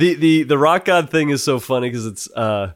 [0.00, 2.72] The the the rock god thing is so funny because it's uh,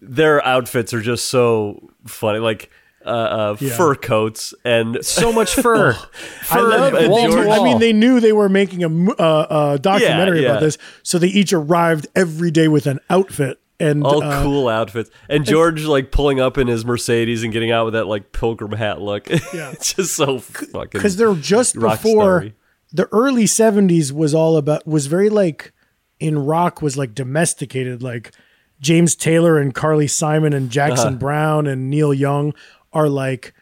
[0.00, 2.70] their outfits are just so funny, like
[3.04, 3.76] uh, uh, Yeah.
[3.76, 5.96] fur coats and So much fur.
[6.50, 7.60] I love and wall George- wall.
[7.60, 11.18] I mean, they knew they were making a uh, uh, documentary Yeah, about this, so
[11.18, 15.84] they each arrived every day with an outfit and all uh, cool outfits, and George
[15.84, 19.28] like pulling up in his Mercedes and getting out with that like pilgrim hat look.
[19.54, 19.70] Yeah.
[19.72, 22.54] it's just so fucking because they're just before starry.
[22.92, 25.72] the early 70s was all about was very like
[26.20, 28.32] in rock was like domesticated like
[28.80, 31.16] james taylor and carly simon and jackson Uh-huh.
[31.16, 32.52] browne and neil young
[32.92, 33.54] are like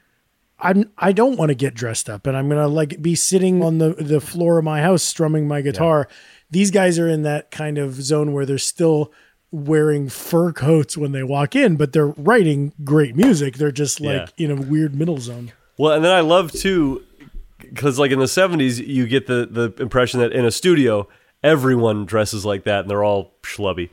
[0.58, 3.76] I'm I don't want to get dressed up and I'm gonna like be sitting on
[3.76, 6.08] the the floor of my house strumming my guitar.
[6.50, 9.12] These guys are in that kind of zone where they're still
[9.50, 13.56] wearing fur coats when they walk in, but they're writing great music.
[13.58, 14.46] They're just like Yeah.
[14.46, 15.52] in a weird middle zone.
[15.76, 17.02] Well, and then I love too,
[17.58, 21.06] because like in the '70s, you get the the impression that in a studio,
[21.46, 23.90] everyone dresses like that, and they're all schlubby.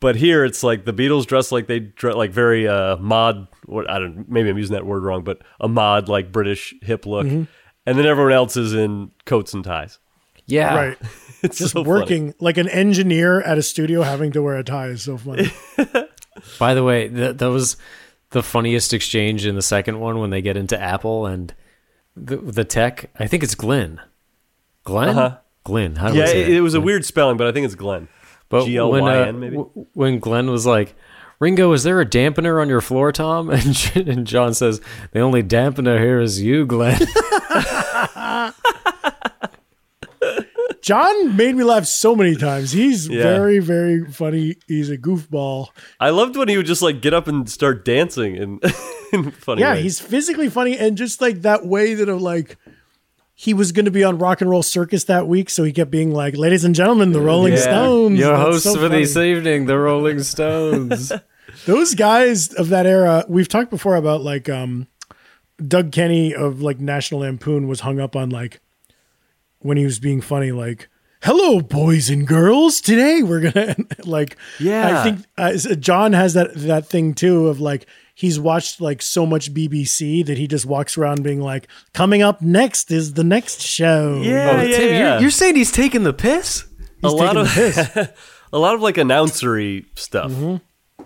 [0.00, 3.48] But here, it's like the Beatles dress like they dress like very uh, mod.
[3.66, 4.28] What I don't.
[4.28, 7.44] Maybe I'm using that word wrong, but a mod like British hip look, Mm-hmm.
[7.86, 9.98] and then everyone else is in coats and ties.
[10.46, 10.74] yeah.
[10.74, 10.98] Right.
[11.44, 12.00] It's Just so funny.
[12.00, 15.50] working like an engineer at a studio having to wear a tie is so funny.
[16.58, 17.76] By the way, that that was
[18.30, 21.52] the funniest exchange in the second one when they get into Apple and
[22.16, 23.10] the, the tech.
[23.18, 24.00] I think it's Glenn.
[24.84, 25.18] Glenn.
[25.18, 25.36] Uh-huh.
[25.64, 25.96] Glenn.
[25.96, 27.74] How do Yeah, I say it, it was a weird spelling, but I think it's
[27.74, 28.08] Glenn.
[28.48, 29.56] But G L when, Y uh, maybe.
[29.56, 30.94] w- when Glenn was like,
[31.40, 33.50] Ringo, is there a dampener on your floor, Tom?
[33.50, 34.80] And, and John says,
[35.12, 37.00] the only dampener here is you, Glenn.
[40.82, 42.72] John made me laugh so many times.
[42.72, 43.22] He's Yeah.
[43.22, 44.56] very, very funny.
[44.68, 45.68] He's a goofball.
[45.98, 48.60] I loved when he would just like get up and start dancing in,
[49.12, 49.82] in funny Yeah, ways.
[49.82, 52.58] he's physically funny and just like that way that of like
[53.34, 55.90] he was going to be on Rock and Roll Circus that week, so he kept
[55.90, 57.58] being like, "Ladies and gentlemen, the Rolling Yeah.
[57.60, 61.12] Stones." your That's hosts so for this evening, the Rolling Stones.
[61.66, 64.86] Those guys of that era, we've talked before about like um
[65.66, 68.60] Doug Kenney of like National Lampoon was hung up on like
[69.60, 70.88] when he was being funny, like,
[71.22, 72.80] "Hello, boys and girls.
[72.80, 75.00] Today we're gonna like." Yeah.
[75.00, 79.02] I think uh, so John has that that thing too of like he's watched like
[79.02, 83.24] so much BBC that he just walks around being like, "Coming up next is the
[83.24, 85.12] next show." yeah, oh, yeah, Tim, yeah.
[85.12, 86.64] You're, you're saying he's taking the piss?
[87.02, 88.08] a lot taking of the piss.
[88.52, 90.30] a lot of like announcery stuff.
[90.30, 91.04] Mm-hmm.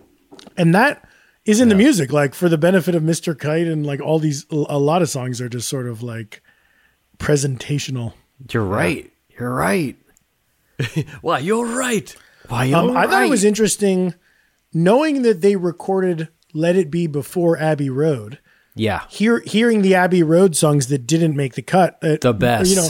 [0.56, 1.04] and that
[1.44, 4.44] is in the music like for the benefit of mr kite and like all these
[4.50, 6.42] a lot of songs are just sort of like
[7.18, 8.12] presentational
[8.52, 9.10] You're right.
[9.30, 9.96] You're right.
[11.22, 12.14] Why, you're right.
[12.48, 14.14] Why, you're um, i thought it was interesting
[14.72, 18.38] knowing that they recorded let it be before abbey road
[18.74, 19.02] Yeah.
[19.08, 22.70] hear, hearing the abbey road songs that didn't make the cut uh, The best.
[22.70, 22.88] you know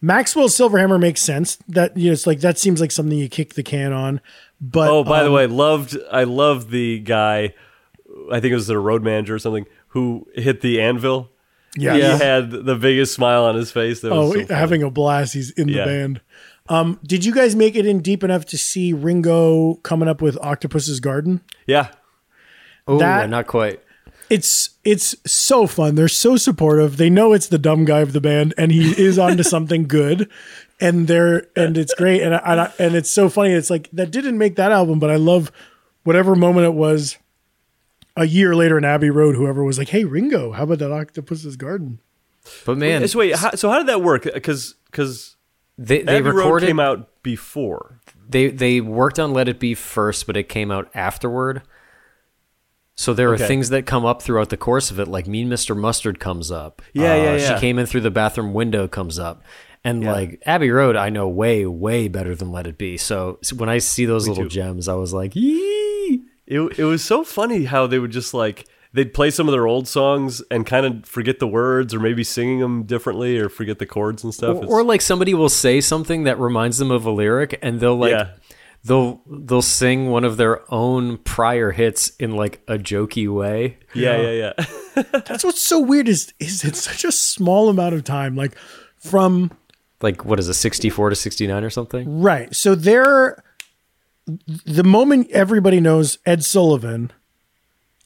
[0.00, 3.54] maxwell silverhammer makes sense that you know it's like that seems like something you kick
[3.54, 4.20] the can on
[4.60, 7.52] but Oh, by the um, way, loved I loved the guy.
[8.32, 11.30] I think it was the road manager or something who hit the anvil.
[11.76, 14.00] yeah, He had the biggest smile on his face.
[14.00, 15.34] That was Oh, so having a blast.
[15.34, 15.84] He's in the Yeah.
[15.84, 16.20] band.
[16.70, 20.38] Um, did you guys make it in deep enough to see Ringo coming up with
[20.40, 21.42] Octopus's Garden?
[21.66, 21.88] yeah.
[22.86, 23.80] Oh, that- not quite.
[24.28, 25.94] It's it's so fun.
[25.94, 26.96] They're so supportive.
[26.96, 30.28] They know it's the dumb guy of the band, and he is onto something good.
[30.80, 32.22] And they're and it's great.
[32.22, 33.52] And I, and, I, and it's so funny.
[33.52, 35.52] It's like that didn't make that album, but I love
[36.02, 37.18] whatever moment it was.
[38.16, 41.56] A year later in Abbey Road, whoever was like, "Hey Ringo, how about that Octopus's
[41.56, 42.00] Garden?"
[42.64, 44.24] But man, so wait, how, so how did that work?
[44.24, 45.36] Because because
[45.78, 48.00] they, they Abbey Road came out before.
[48.28, 51.62] they they worked on Let It Be first, but it came out afterward.
[52.96, 55.76] So there are things that come up throughout the course of it, like Mean Mr.
[55.76, 56.80] Mustard comes up.
[56.86, 57.54] Uh, Yeah, yeah, yeah.
[57.54, 59.42] She came in through the bathroom window comes up.
[59.84, 62.96] And like Abbey Road, I know way, way better than Let It Be.
[62.96, 64.50] So, when I see those little too.
[64.50, 66.24] gems, I was like, yee.
[66.46, 69.66] It it was so funny how they would just like they'd play some of their
[69.66, 73.78] old songs and kind of forget the words or maybe singing them differently or forget
[73.78, 74.56] the chords and stuff.
[74.56, 77.96] Or, or like somebody will say something that reminds them of a lyric, and they'll
[77.96, 78.30] like Yeah.
[78.86, 83.78] They'll they'll sing one of their own prior hits in like a jokey way.
[83.94, 84.52] yeah, yeah,
[84.96, 85.02] yeah.
[85.12, 88.36] That's what's so weird is is it's such a small amount of time.
[88.36, 88.56] Like
[88.96, 89.50] from
[90.00, 92.20] Like what is it, sixty four to sixty nine or something?
[92.20, 92.54] Right.
[92.54, 93.42] So they're
[94.64, 97.12] the moment everybody knows Ed Sullivan,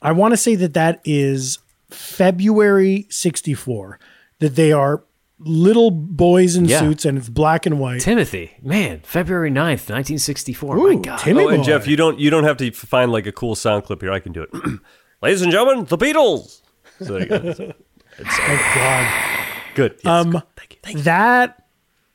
[0.03, 1.59] I want to say that that is
[1.91, 3.99] February 64,
[4.39, 5.03] that they are
[5.43, 6.81] little boys in Yeah.
[6.81, 8.01] suits and it's black and white.
[8.01, 10.77] Timothy, man, February 9th, 1964.
[10.77, 11.19] My God.
[11.19, 11.65] Timmy Oh, and boy.
[11.65, 14.13] Jeff, you don't you don't have to find like a cool sound clip here.
[14.13, 14.51] I can do it.
[15.23, 16.61] Ladies and gentlemen, the Beatles.
[17.03, 17.53] So there you go.
[17.53, 19.45] Thank God.
[19.75, 19.95] Good.
[20.05, 20.43] Yes, Um, good.
[20.57, 20.79] Thank you.
[20.83, 21.03] Thank you.
[21.05, 21.57] that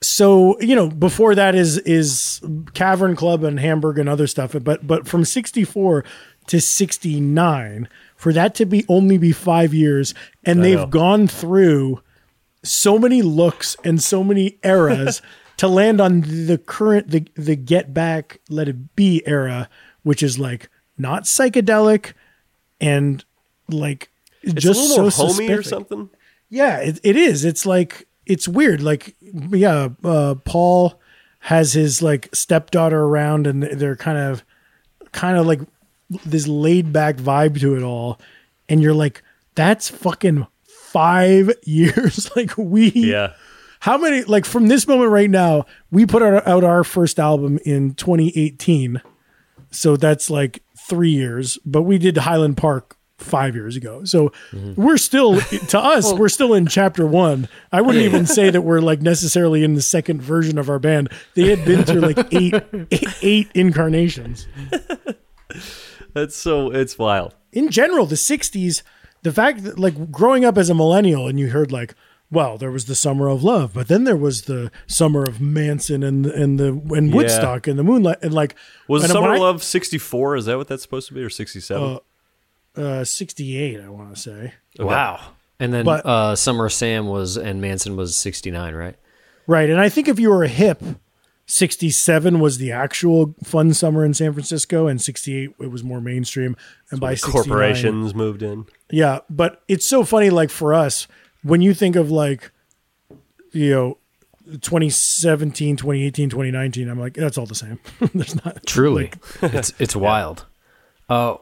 [0.02, 2.40] so you know before that is is
[2.76, 6.04] cavern club and hamburg and other stuff but but from 64
[6.48, 10.86] to 69 for that to be only be five years and they've know.
[10.86, 12.02] gone through
[12.65, 15.21] so many looks and so many eras
[15.58, 19.69] to land on the current the the get back let it be era
[20.04, 22.13] which is like not psychedelic
[22.80, 23.23] and
[23.69, 24.10] like
[24.41, 26.10] It's just a little more so homey or something.
[26.49, 27.45] Yeah, it, it is.
[27.45, 28.82] It's like it's weird.
[28.82, 30.99] Like yeah, uh, Paul
[31.39, 34.43] has his like stepdaughter around, and they're kind of
[35.12, 35.62] kind of like
[36.25, 38.19] this laid back vibe to it all,
[38.69, 39.23] and you're like,
[39.56, 40.48] that's fucking
[40.96, 42.29] five years.
[42.35, 43.33] like we Yeah.
[43.81, 47.60] how many like from this moment right now we put out, out our first album
[47.65, 49.02] in 2018
[49.71, 54.04] so that's like three years but we did highland park five years ago.
[54.04, 54.81] So mm-hmm.
[54.81, 57.48] we're still to us we're still in chapter one.
[57.71, 61.10] I wouldn't even say that we're like necessarily in the second version of our band.
[61.33, 62.56] They had been through like eight
[62.91, 64.48] eight, eight incarnations.
[66.13, 67.35] That's so it's wild.
[67.52, 68.83] in general, the '60s,
[69.26, 71.94] the fact that like growing up as a millennial, and you heard like,
[72.32, 76.04] well, there was the summer of love, but then there was the summer of Manson
[76.04, 77.15] and and the and Yeah.
[77.15, 78.56] Woodstock and the Moonlight and like
[78.88, 80.36] Was and Summer of Love 64?
[80.38, 82.00] Is that what that's supposed to be or 67?
[82.78, 84.54] uh, '68, I want to say.
[84.80, 85.19] Wow.
[85.60, 88.96] And then But- uh, Summer of Sam was and Manson was 69, right?
[89.48, 89.69] Right.
[89.69, 90.82] And I think if you were a hip,
[91.48, 96.56] 67 was the actual fun summer in San Francisco, and 68 it was more mainstream.
[96.89, 98.65] And by 69 Corporations moved in.
[98.89, 99.19] Yeah.
[99.29, 101.08] But it's so funny, like for us,
[101.43, 102.52] when you think of like,
[103.52, 103.98] you know,
[104.46, 107.79] 2017, 2018, 2019, I'm like, that's all the same.
[108.13, 110.46] There's not Truly, it's it's wild.
[111.10, 111.35] Uh,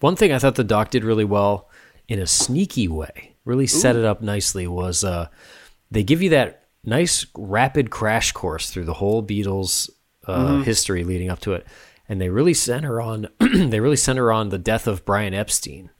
[0.00, 1.68] one thing I thought the doc did really well
[2.08, 5.28] in a sneaky way, really set it up nicely, was uh,
[5.90, 9.90] they give you that nice rapid crash course through the whole Beatles
[10.26, 11.66] uh, history leading up to it,
[12.08, 15.90] and they really center on they really center on the death of Brian Epstein.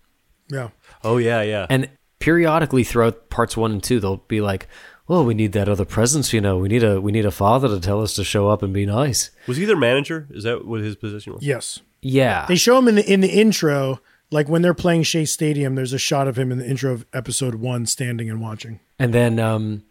[0.50, 0.70] Yeah.
[1.04, 1.66] Oh yeah, yeah.
[1.70, 4.68] And periodically throughout parts one and two, they'll be like,
[5.06, 6.58] "Well, we need that other presence, you know.
[6.58, 8.86] We need a we need a father to tell us to show up and be
[8.86, 10.26] nice." was he their manager?
[10.30, 11.42] Is that what his position was?
[11.42, 11.80] Yes.
[12.00, 14.00] Yeah, They show him in the in the intro,
[14.30, 17.04] like when they're playing Shea Stadium, there's a shot of him in the intro of
[17.12, 18.78] episode one standing and watching.
[19.00, 19.82] And then um,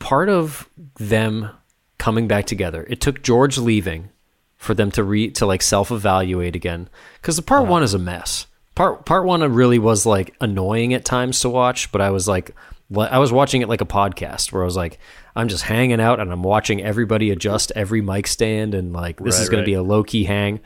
[0.00, 1.50] part of them
[1.98, 4.10] coming back together, it took George leaving
[4.56, 6.88] for them to re to like self evaluate again
[7.20, 7.70] because the part uh-huh.
[7.70, 8.48] one is a mess.
[8.74, 12.50] Part part one really was like annoying at times to watch, but I was like,
[12.96, 14.98] I was watching it like a podcast where I was like,
[15.36, 19.36] I'm just hanging out and I'm watching everybody adjust every mic stand and like this
[19.36, 19.64] Right, is going right.
[19.64, 20.60] to be a low key hang.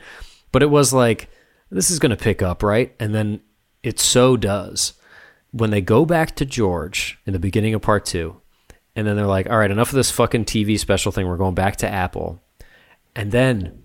[0.51, 1.29] But it was like
[1.69, 2.95] this is going to pick up, right?
[2.99, 3.41] And then
[3.83, 4.93] it so does
[5.51, 8.41] when they go back to George in the beginning of part two,
[8.95, 11.27] and then they're like, all right, enough of this fucking TV special thing.
[11.27, 12.41] We're going back to Apple.
[13.15, 13.83] And then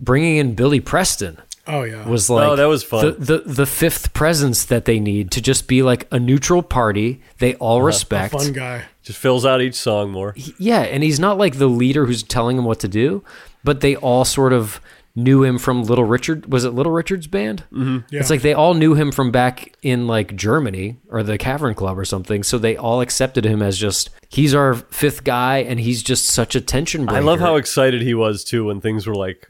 [0.00, 2.06] bringing in Billy Preston Oh yeah.
[2.06, 3.04] was oh, like, Oh, that was fun.
[3.04, 7.22] The, the, the fifth presence that they need to just be like a neutral party
[7.38, 7.86] they all uh-huh.
[7.86, 8.32] respect.
[8.32, 8.84] fun guy.
[9.02, 10.34] Just fills out each song more.
[10.58, 13.22] Yeah, and he's not like the leader who's telling him what to do,
[13.62, 14.80] but they all sort of
[15.16, 16.52] knew him from Little Richard.
[16.52, 17.64] Was it Little Richard's band?
[17.72, 18.06] Mm-hmm.
[18.10, 18.20] Yeah.
[18.20, 21.98] It's like they all knew him from back in like Germany or the Cavern Club
[21.98, 22.42] or something.
[22.42, 26.54] So they all accepted him as just he's our fifth guy, and he's just such
[26.54, 27.16] a tension breaker.
[27.18, 29.48] I love how excited he was too when things were like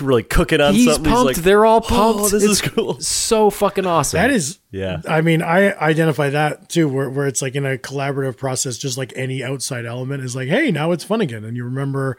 [0.00, 1.12] really cooking on he's something.
[1.12, 1.28] pumped.
[1.30, 2.30] He's like, They're all "Oh, pumped.
[2.30, 2.98] this is cool.
[3.00, 4.16] So fucking awesome.
[4.18, 5.02] That is Yeah.
[5.06, 8.96] I mean, I identify that too, where, where it's like in a collaborative process, just
[8.96, 11.44] like any outside element is like, hey, now it's fun again.
[11.44, 12.16] And you remember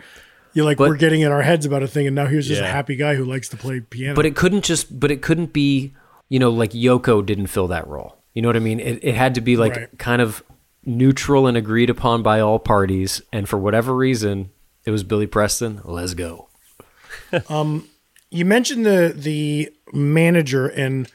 [0.53, 2.61] you're like, But- we're getting in our heads about a thing, and now here's just
[2.61, 4.15] a happy guy who likes to play piano.
[4.15, 5.93] but it couldn't just but it couldn't be
[6.29, 9.15] you know like yoko didn't fill that role you know what i mean it, it
[9.15, 9.97] had to be like Right.
[9.97, 10.43] kind of
[10.85, 14.51] neutral and agreed upon by all parties and for whatever reason
[14.85, 16.47] it was billy preston let's go
[17.49, 17.87] um,
[18.31, 21.11] you mentioned the the manager and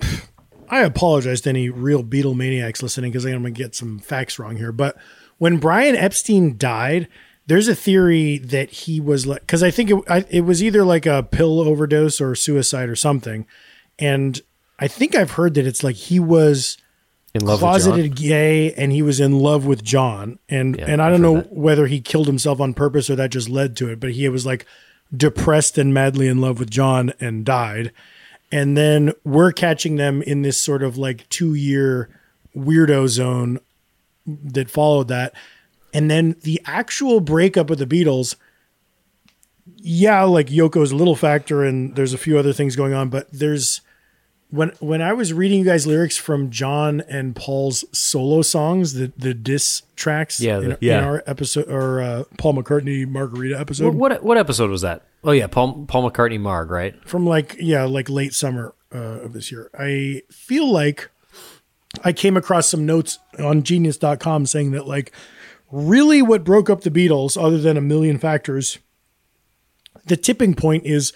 [0.68, 4.38] I apologize to any real Beatle maniacs listening because I'm going to get some facts
[4.38, 4.70] wrong here.
[4.70, 4.96] But
[5.38, 7.08] when Brian Epstein died,
[7.50, 10.84] there's a theory that he was like, because I think it, I, it was either
[10.84, 13.44] like a pill overdose or suicide or something.
[13.98, 14.40] And
[14.78, 16.78] I think I've heard that it's like he was
[17.34, 20.38] in love closeted gay and he was in love with John.
[20.48, 21.52] And Yeah, and I don't know that.
[21.52, 24.46] whether he killed himself on purpose or that just led to it, but he was
[24.46, 24.64] like
[25.12, 27.90] depressed and madly in love with John and died.
[28.52, 32.10] And then we're catching them in this sort of like two year
[32.56, 33.58] weirdo zone
[34.24, 35.34] that followed that.
[35.92, 38.36] And then the actual breakup of the Beatles,
[39.76, 43.30] yeah, like Yoko's a little factor and there's a few other things going on, but
[43.32, 43.80] there's
[44.50, 49.12] when when I was reading you guys lyrics from John and Paul's solo songs, the
[49.16, 50.98] the diss tracks, Yeah, in, yeah.
[50.98, 55.02] in our episode or uh, Paul McCartney Margarita episode what, what what episode was that
[55.22, 59.32] oh yeah paul paul mccartney marg right from like yeah like late summer uh, of
[59.32, 59.70] this year.
[59.78, 61.10] I feel like
[62.04, 65.12] I came across some notes on Genius.com saying that like
[65.70, 68.78] really what broke up the Beatles, other than a million factors,
[70.06, 71.12] the tipping point is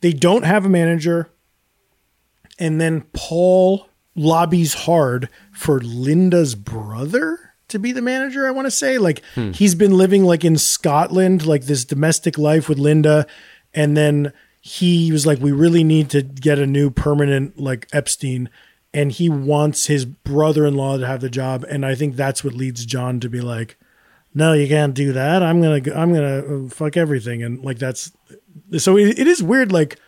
[0.00, 1.30] they don't have a manager,
[2.58, 8.46] and then Paul lobbies hard for Linda's brother to be the manager.
[8.46, 9.52] I want to say like hmm.
[9.52, 13.26] he's been living like in Scotland, like this domestic life with Linda,
[13.72, 18.50] and then he was like, "We really need to get a new permanent like Epstein."
[18.92, 22.84] And he wants his brother-in-law to have the job, and I think that's what leads
[22.84, 23.78] John to be like,
[24.34, 25.42] no, you can't do that.
[25.42, 28.12] I'm gonna, I'm gonna uh, fuck everything, and like that's.
[28.78, 29.72] So it, it is weird.
[29.72, 29.98] Like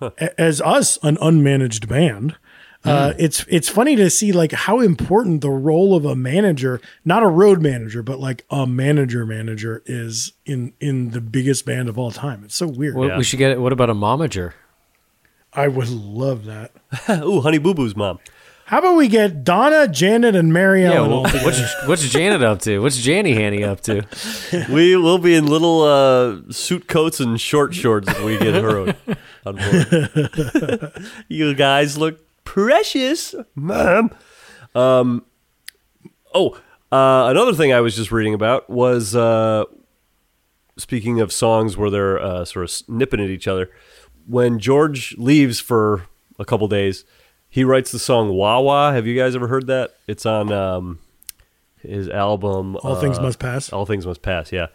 [0.00, 2.36] a- as us, an unmanaged band,
[2.84, 7.22] uh, it's it's funny to see like how important the role of a manager, not
[7.22, 11.98] a road manager, but like a manager manager is in in the biggest band of
[11.98, 12.42] all time.
[12.44, 12.94] It's so weird.
[12.94, 14.52] what, we should get it what about a momager
[15.52, 16.72] I would love that.
[17.24, 18.18] Ooh, Honey Boo Boo's mom.
[18.70, 21.44] How about we get Donna, Janet, and Mary yeah Ellen well, all together?
[21.44, 24.06] what's what's janet up to what's janny hanny up to
[24.72, 28.94] We will be in little uh, suit coats and short shorts if we get her
[29.44, 30.92] on board.
[31.28, 34.12] you guys look precious, mom.
[34.72, 36.54] Oh,
[36.92, 39.64] uh, another thing I was just reading about was uh,
[40.76, 43.68] speaking of songs where they're uh, sort of nipping at each other.
[44.28, 46.06] When George leaves for
[46.38, 47.04] a couple days,
[47.50, 49.94] he writes the song "Wah Wah." Have you guys ever heard that?
[50.06, 50.98] It's on um,
[51.82, 53.72] his album All Things uh, Must Pass.
[53.72, 54.52] All Things Must Pass.
[54.52, 54.66] Yeah,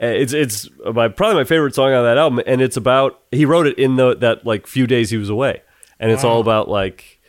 [0.00, 3.44] Uh, it's it's my probably my favorite song on that album, and it's about he
[3.44, 5.62] wrote it in the that like few days he was away,
[6.00, 7.20] and it's all about like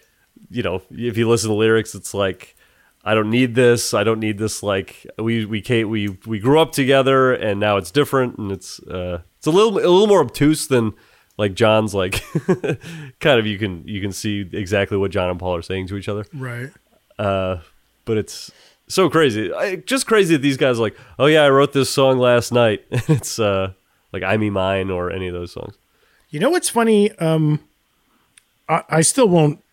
[0.49, 2.55] you know if you listen to the lyrics, it's like
[3.05, 4.63] I don't need this, I don't need this.
[4.63, 8.79] Like we we came, we we grew up together, and now it's different, and it's
[8.83, 10.93] uh it's a little a little more obtuse than
[11.37, 12.23] like John's like
[13.19, 15.97] kind of you can you can see exactly what John and Paul are saying to
[15.97, 16.69] each other Right.
[17.17, 17.57] uh,
[18.05, 18.51] but it's
[18.87, 19.51] so crazy.
[19.53, 22.51] I, just crazy that these guys are like, oh yeah, I wrote this song last
[22.51, 22.83] night.
[22.91, 23.73] it's uh,
[24.11, 25.75] like "I Me Mine" or any of those songs.
[26.29, 27.11] You know what's funny?
[27.17, 27.61] Um,
[28.67, 29.63] I, I still won't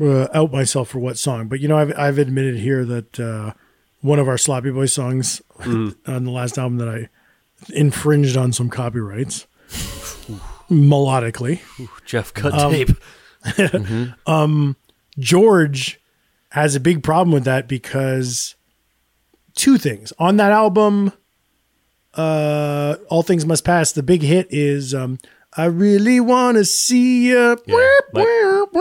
[0.00, 3.52] uh, out myself for what song, but you know, I've I've admitted here that uh,
[4.00, 7.08] one of our Sloppy Boy songs on the last album that I
[7.72, 9.46] infringed on some copyrights
[10.70, 11.60] melodically.
[12.06, 12.90] Jeff cut Um, tape.
[15.18, 16.00] George
[16.50, 18.54] has a big problem with that because
[19.54, 21.12] two things on that album,
[22.14, 23.92] uh, All Things Must Pass.
[23.92, 25.18] The big hit is um,
[25.56, 27.98] "I Really Want to See You." My,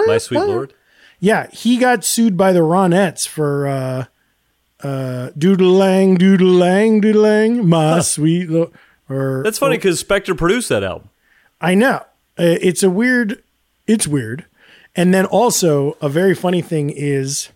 [0.07, 0.73] My Sweet Lord.
[1.19, 4.05] Yeah, he got sued by the Ronettes for uh,
[4.81, 8.71] uh, "Doodle-lang, doodle-lang, doodle-lang, my sweet." lord.
[9.09, 11.09] or That's funny because Spector produced that album.
[11.61, 11.97] I know.
[12.37, 13.43] Uh, It's a weird.
[13.87, 14.45] It's weird.
[14.95, 17.49] And then also a very funny thing is,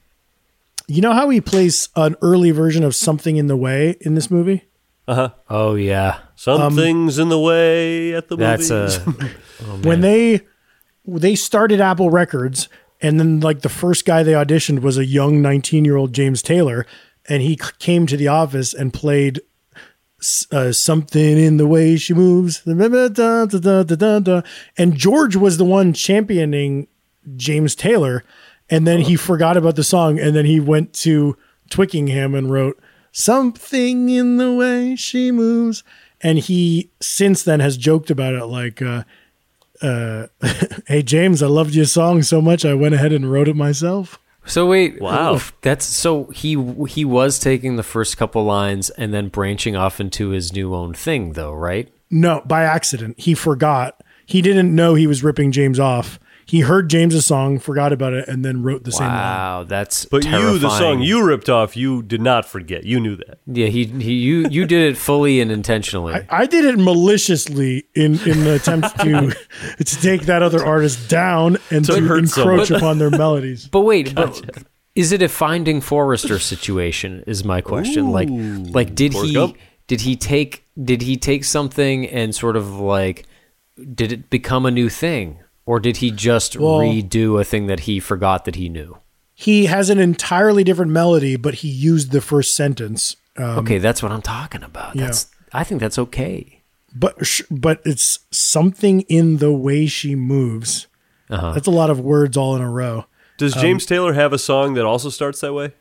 [0.87, 4.29] you know how he plays an early version of "Something in the Way" in this
[4.29, 4.63] movie.
[5.07, 5.29] Uh huh.
[5.49, 8.97] Oh yeah, Something's in the way at the that's movies.
[9.59, 10.41] a when they
[11.05, 12.69] they started Apple Records,
[13.01, 16.41] and then like the first guy they auditioned was a young 19 year old James
[16.41, 16.85] Taylor,
[17.27, 19.43] and he came to the office and played s-
[20.51, 22.81] uh, something in the way she moves, and
[24.95, 26.87] George was the one championing
[27.35, 28.23] James Taylor,
[28.69, 31.37] and then he forgot about the song, and then he went to
[31.69, 32.79] Twickenham and wrote
[33.11, 35.83] something in the way she moves.
[36.21, 39.03] And he since then has joked about it like, uh,
[39.81, 40.27] uh,
[40.87, 44.19] hey James, I loved your song so much I went ahead and wrote it myself.
[44.45, 45.35] So wait, Wow.
[45.35, 49.99] oof, That's so he he was taking the first couple lines and then branching off
[50.01, 51.89] into his new own thing, though, right?
[52.11, 53.19] No, by accident.
[53.19, 54.01] He forgot.
[54.25, 56.19] He didn't know he was ripping James off.
[56.45, 59.15] He heard James's song, forgot about it, and then wrote the same line.
[59.17, 62.83] Wow, that's but you, the song you ripped off, you did not forget.
[62.83, 63.39] You knew that.
[63.47, 66.13] yeah he he you you did it fully and intentionally.
[66.29, 69.35] I did it maliciously in in the attempt to
[69.77, 72.81] to take that other artist down and To to, hurt encroach someone.
[72.81, 73.67] upon their melodies.
[73.71, 74.41] But wait, but
[74.95, 77.23] is it a Finding Forrester situation?
[77.25, 78.11] Is my question.
[78.11, 79.57] like, like did Forrest he Gump?
[79.87, 83.25] did he take did he take something and sort of like
[83.95, 87.81] did it become a new thing, or did he just Well- redo a thing that
[87.81, 88.97] he forgot that he knew?
[89.35, 93.15] He has an entirely different melody, but he used the first sentence.
[93.37, 94.95] Uh, okay, that's what I'm talking about.
[94.95, 95.05] yeah.
[95.05, 96.61] That's I think that's okay.
[96.95, 97.15] but
[97.49, 100.85] but it's something in the way she moves.
[101.29, 101.51] Uh-huh.
[101.53, 103.05] That's a lot of words all in a row.
[103.39, 105.73] Does James Taylor have a song that also starts that way?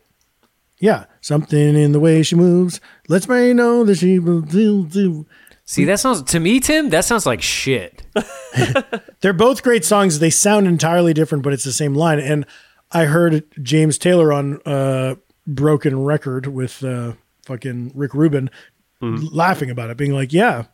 [0.80, 4.86] Yeah, something in the way she moves lets me know that she will do.
[4.86, 5.26] do.
[5.72, 6.90] See, that sounds to me, Tim.
[6.90, 8.02] That sounds like shit.
[9.22, 10.18] They're both great songs.
[10.18, 12.18] They sound entirely different, but it's the same line.
[12.20, 12.44] And
[12.90, 15.14] I heard James Taylor on uh,
[15.46, 17.14] Broken Record with uh,
[17.46, 18.50] fucking Rick Rubin
[19.00, 20.64] laughing about it, being like, "Yeah,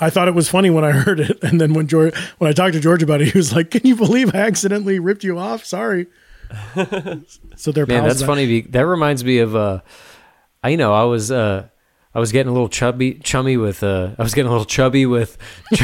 [0.00, 2.52] I thought it was funny when I heard it." And then when George, when I
[2.52, 5.38] talked to George about it, he was like, "Can you believe I accidentally ripped you
[5.38, 5.64] off?
[5.64, 6.08] Sorry."
[7.54, 8.26] so they're Man, pals that's now.
[8.26, 8.62] funny.
[8.62, 9.82] That reminds me of uh,
[10.64, 11.68] I you know I was uh,
[12.14, 15.06] I was getting a little chubby, chummy with uh, I was getting a little chubby
[15.06, 15.38] with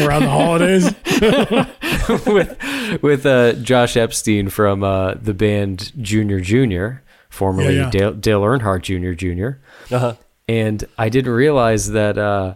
[0.00, 0.92] around the holidays.
[2.26, 7.90] with with uh, Josh Epstein from uh, the band Junior Junior, formerly Yeah, yeah.
[7.90, 9.60] Dale, Dale Earnhardt Junior Junior,
[9.90, 10.14] Uh-huh.
[10.48, 12.54] and I didn't realize that uh,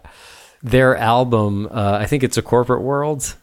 [0.62, 3.34] their album, uh, I think it's a Corporate World,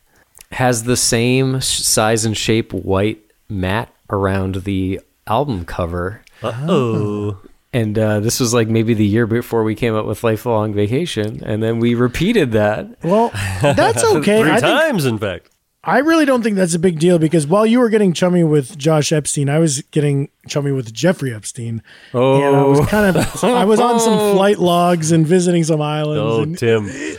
[0.52, 6.22] has the same size and shape white mat around the album cover.
[6.42, 7.42] Uh oh,
[7.74, 11.44] And uh, this was like maybe the year before we came up with Lifelong Vacation,
[11.44, 13.04] and then we repeated that.
[13.04, 13.30] Well,
[13.62, 14.42] that's okay.
[14.42, 15.50] three I think times, in fact.
[15.84, 18.78] I really don't think that's a big deal because while you were getting chummy with
[18.78, 21.82] Josh Epstein, I was getting chummy with Jeffrey Epstein.
[22.14, 22.42] Oh.
[22.42, 26.22] and I was kind of I was on some flight logs and visiting some islands.
[26.22, 26.86] Oh, and, Tim.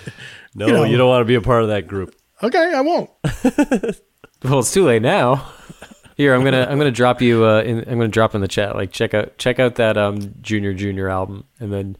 [0.56, 2.14] No, You you, don't want to be a part of that group.
[2.40, 3.10] okay, I won't.
[4.44, 5.50] Well, it's too late now.
[6.16, 7.44] Here, I'm gonna I'm gonna drop you.
[7.44, 8.76] Uh, in, I'm gonna drop in the chat.
[8.76, 11.96] Like check out check out that um Junior Junior album, and then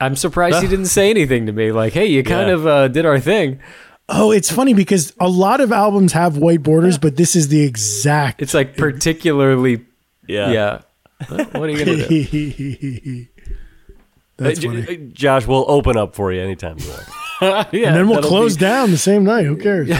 [0.00, 1.70] I'm surprised he didn't say anything to me.
[1.72, 2.54] Like, hey, you kind Yeah.
[2.54, 3.60] of uh, did our thing.
[4.08, 7.62] Oh, it's funny because a lot of albums have white borders, but this is the
[7.62, 8.40] exact.
[8.40, 9.84] It's like particularly
[10.26, 10.50] Yeah.
[10.50, 10.80] yeah.
[11.28, 13.26] What are you gonna do?
[14.38, 17.68] That's Uh, J- Josh, we'll open up for you anytime you want.
[17.72, 19.44] yeah, And then we'll that'll close be- down the same night.
[19.46, 19.90] Who cares?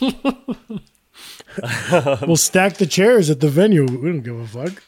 [2.26, 3.84] we'll stack the chairs at the venue.
[3.84, 4.82] We don't give a fuck.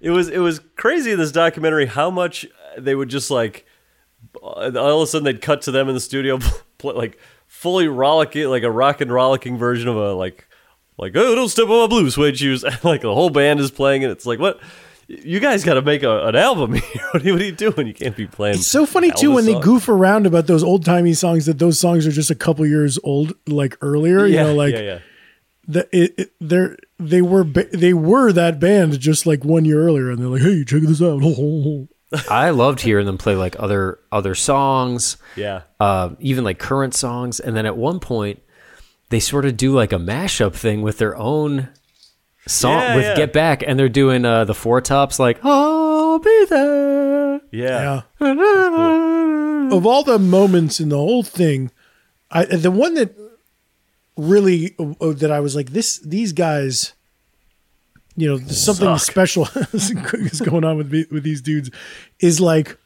[0.00, 3.64] It was it was crazy in this documentary how much they would just like
[4.42, 6.38] all of a sudden they'd cut to them in the studio
[6.78, 10.46] play, like fully rollicking like a rock and rollicking version of a like
[10.98, 14.04] like oh don't step on my blue suede shoes like the whole band is playing
[14.04, 14.60] and it's like what
[15.06, 16.82] you guys got to make a, an album here
[17.12, 19.32] what are, you, what are you doing you can't be playing It's so funny too
[19.32, 22.34] when they goof around about those old timey songs that those songs are just a
[22.34, 24.26] couple years old, like earlier.
[24.26, 24.98] yeah, you know, like yeah yeah
[25.66, 29.80] the, it, it, they're they were ba- they were that band just like one year
[29.86, 31.22] earlier, and they're like, hey, check this out.
[32.30, 37.40] I loved hearing them play like other other songs, yeah uh, even like current songs,
[37.40, 38.40] and then at one point
[39.10, 41.68] they sort of do like a mashup thing with their own
[42.46, 43.16] song Yeah, with yeah.
[43.16, 47.40] Get Back, and they're doing uh, the Four Tops like I'll be there.
[47.50, 49.68] yeah Yeah.
[49.72, 51.70] of all the moments in the whole thing,
[52.30, 53.14] I the one that
[54.16, 56.92] really uh, that I was like this these guys
[58.16, 61.70] you know something special is going on with the- with these dudes
[62.20, 62.78] is like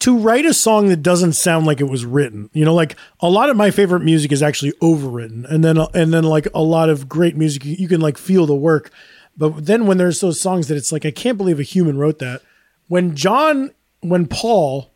[0.00, 2.50] to write a song that doesn't sound like it was written.
[2.52, 5.44] You know like a lot of my favorite music is actually overwritten.
[5.50, 8.54] And then and then like a lot of great music you can like feel the
[8.54, 8.90] work.
[9.36, 12.18] But then when there's those songs that it's like I can't believe a human wrote
[12.20, 12.42] that.
[12.88, 13.70] When John
[14.00, 14.90] when Paul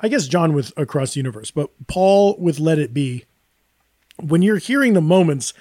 [0.00, 3.24] I guess John with Across the Universe but Paul with Let It Be
[4.20, 5.52] when you're hearing the moments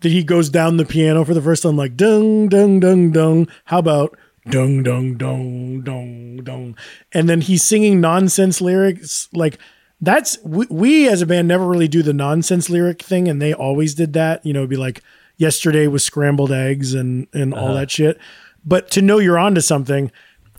[0.00, 3.48] that he goes down the piano for the first time, like dung dung dung dung.
[3.64, 4.16] How about
[4.48, 6.76] dung dung dung dung dung?
[7.12, 9.28] And then he's singing nonsense lyrics.
[9.32, 9.58] Like
[10.00, 13.52] that's we, we as a band never really do the nonsense lyric thing, and they
[13.52, 14.44] always did that.
[14.46, 15.02] You know, it'd be like
[15.36, 17.74] yesterday was scrambled eggs and and all uh-huh.
[17.74, 18.18] that shit.
[18.64, 20.12] But to know you're onto something,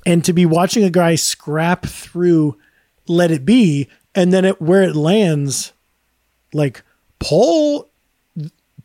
[0.05, 2.57] and to be watching a guy scrap through
[3.07, 5.71] "Let It Be," and then it where it lands,
[6.53, 6.83] like
[7.19, 7.89] Paul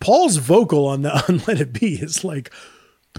[0.00, 2.52] Paul's vocal on the on Let It Be is like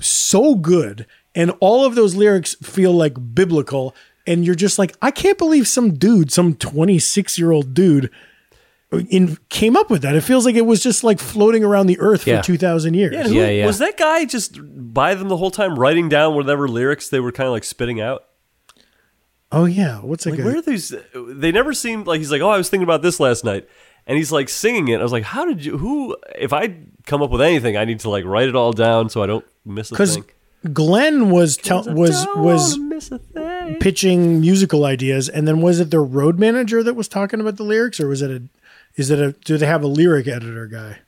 [0.02, 3.96] so good, and all of those lyrics feel like biblical,
[4.28, 8.10] and you're just like, I can't believe some dude, some 26 year old dude,
[9.10, 10.16] in came up with that.
[10.16, 12.42] It feels like it was just like floating around the earth Yeah.
[12.42, 13.14] for 2,000 years.
[13.14, 13.66] yeah, who, Yeah, yeah.
[13.66, 14.60] was that guy just
[14.94, 18.00] by them the whole time writing down whatever lyrics they were kind of like spitting
[18.02, 18.26] out
[19.52, 20.32] Oh yeah, what's that?
[20.32, 20.46] Like, guy?
[20.46, 20.94] where are these?
[21.14, 23.68] They never seemed like he's like, oh, I was thinking about this last night,
[24.08, 25.00] and he's like singing it.
[25.00, 25.78] I was like, how did you?
[25.78, 26.16] Who?
[26.38, 26.76] If I
[27.06, 29.46] come up with anything, I need to like write it all down so I don't
[29.66, 30.26] miss a Because thing.
[30.74, 33.76] Glenn was tell, was was wanna miss a thing.
[33.80, 37.64] pitching musical ideas, and then was it their road manager that was talking about the
[37.64, 38.44] lyrics, or was it a?
[38.96, 39.34] Is it a?
[39.34, 41.00] Do they have a lyric editor guy?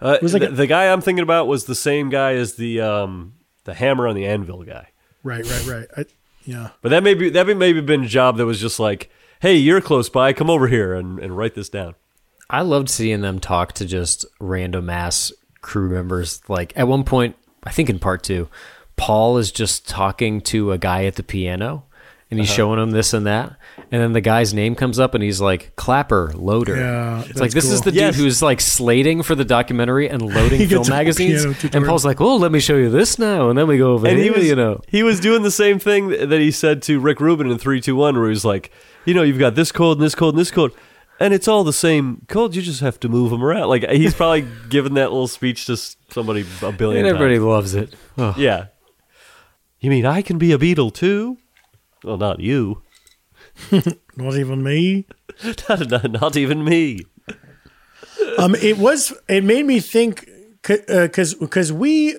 [0.00, 2.56] Uh, was like the, a- the guy I'm thinking about was the same guy as
[2.56, 3.34] the um
[3.64, 4.88] the hammer on the anvil guy.
[5.22, 5.86] Right, right, right.
[5.96, 6.04] I,
[6.44, 6.70] yeah.
[6.82, 9.54] But that may be that may maybe been a job that was just like, hey,
[9.56, 11.94] you're close by, come over here and, and write this down.
[12.48, 15.32] I loved seeing them talk to just random ass
[15.62, 16.40] crew members.
[16.48, 18.48] Like at one point, I think in part two,
[18.96, 21.84] Paul is just talking to a guy at the piano
[22.30, 23.56] and he's showing him this and that.
[23.92, 26.76] And then the guy's name comes up and he's like, Clapper, loader.
[26.76, 28.14] Yeah, it's like, that's this is the Yes.
[28.16, 31.44] dude who's like slating for the documentary and loading film magazines.
[31.72, 31.84] And.
[31.86, 33.48] Paul's like, oh, let me show you this now.
[33.48, 34.80] And then we go over And here, he was, you know.
[34.88, 37.94] he was doing the same thing that he said to Rick Rubin in three, two,
[37.94, 38.72] one, where he was like,
[39.04, 40.72] you know, you've got this cold and this cold and this code,
[41.20, 42.54] and it's all the same code.
[42.54, 43.68] You just have to move them around.
[43.68, 45.76] Like he's probably given that little speech to
[46.10, 47.44] somebody a billion And everybody times.
[47.46, 47.94] loves it.
[48.18, 48.34] Oh.
[48.36, 48.66] Yeah.
[49.80, 51.38] You mean I can be a Beatle too?
[52.02, 52.82] Well, not you.
[54.16, 55.06] Not even me.
[55.68, 57.00] not, not, not even me.
[58.38, 59.12] um, it was.
[59.28, 60.28] It made me think
[60.62, 62.16] because because we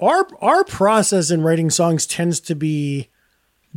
[0.00, 3.08] our our process in writing songs tends to be.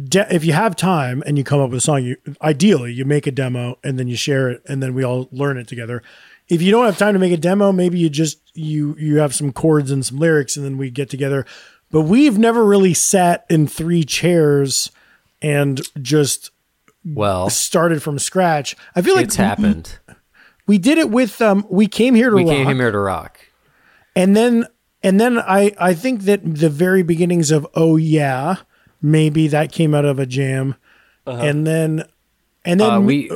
[0.03, 3.05] De- if you have time and you come up with a song, you ideally you
[3.05, 6.03] make a demo and then you share it and then we all learn it together.
[6.49, 9.33] If you don't have time to make a demo, maybe you just you you have
[9.33, 11.45] some chords and some lyrics and then we get together.
[11.91, 14.91] But we've never really sat in three chairs
[15.41, 16.51] and just
[17.05, 18.75] Well, started from scratch.
[18.95, 19.97] I feel like it's happened.
[20.67, 23.39] we did it with um we came here to We rock came here to rock.
[24.13, 24.65] and then
[25.03, 28.57] and then I I think that the very beginnings of oh yeah
[29.01, 30.75] maybe that came out of a jam
[31.27, 32.03] and then
[32.63, 33.31] and then Uh, we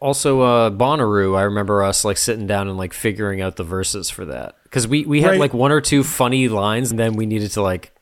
[0.00, 1.36] also uh, Bonnaroo.
[1.36, 4.86] I remember us like sitting down and like figuring out the verses for that because
[4.88, 5.40] we we had Right.
[5.40, 7.92] like one or two funny lines, and then we needed to like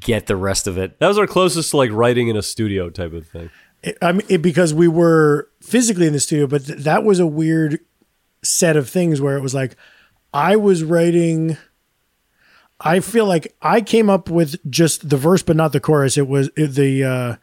[0.00, 0.98] get the rest of it.
[0.98, 3.50] That was our closest to like writing in a studio type of thing.
[3.82, 7.18] It- I mean, it, because we were physically in the studio, but th- that was
[7.18, 7.78] a weird
[8.42, 9.76] set of things where it was like
[10.34, 11.56] I was writing.
[12.80, 16.16] I feel like I came up with just the verse, but not the chorus.
[16.16, 17.36] It was the uh,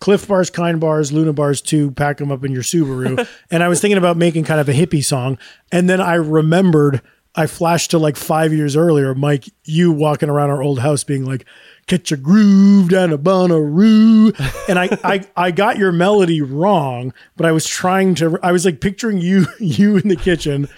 [0.00, 1.90] Cliff Bars, Kind Bars, Luna Bars two.
[1.90, 4.72] Pack them up in your Subaru, and I was thinking about making kind of a
[4.72, 5.38] hippie song,
[5.72, 7.02] and then I remembered.
[7.34, 11.24] I flashed to like five years earlier, Mike, you walking around our old house being
[11.24, 11.44] like,
[11.86, 14.34] catch a groove down a Bonnaroo.
[14.68, 18.64] And I, I, I got your melody wrong, but I was trying to, I was
[18.64, 20.68] like picturing you, you in the kitchen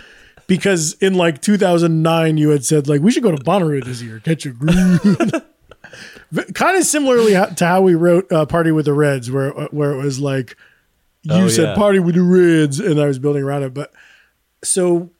[0.50, 4.18] because in like 2009, you had said like, we should go to Bonnaroo this year,
[4.18, 5.00] catch a groove.
[6.54, 10.02] kind of similarly to how we wrote uh, Party with the Reds, where, where it
[10.02, 10.56] was like,
[11.22, 11.74] you Oh, said yeah.
[11.76, 13.72] Party with the Reds, and I was building around it.
[13.74, 13.92] But
[14.64, 15.10] so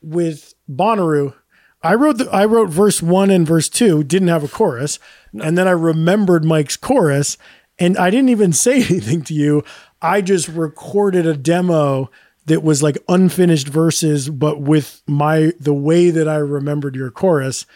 [0.00, 1.34] with Bonnaroo,
[1.82, 4.98] I wrote the I wrote verse one and verse two, didn't have a chorus,
[5.32, 7.36] and then I remembered Mike's chorus,
[7.80, 9.64] and I didn't even say anything to you.
[10.00, 12.10] I just recorded a demo
[12.48, 17.66] that was like unfinished verses, but with my the way that I remembered your chorus,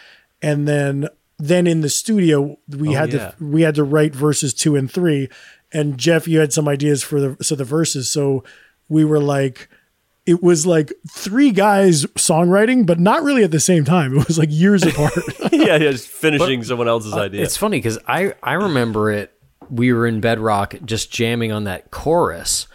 [0.40, 1.08] and then
[1.38, 3.30] then in the studio we oh, had yeah.
[3.30, 5.28] to we had to write verses two and three,
[5.72, 8.44] and Jeff, you had some ideas for the so the verses, so
[8.88, 9.68] we were like
[10.24, 14.16] it was like three guys songwriting, but not really at the same time.
[14.16, 15.12] It was like years apart.
[15.52, 17.42] yeah, yeah, just finishing someone else's uh, idea.
[17.42, 19.32] It's funny because I I remember it.
[19.70, 22.66] We were in Bedrock just jamming on that chorus.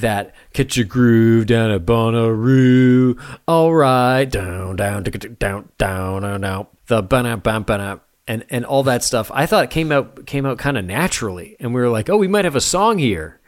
[0.00, 3.18] That catch a groove down at Bonnaroo.
[3.46, 6.66] All right, down, down, down, down, down, down.
[6.86, 9.30] The bam, bam, bam, and and all that stuff.
[9.34, 12.16] I thought it came out came out kind of naturally, and we were like, oh,
[12.16, 13.40] we might have a song here.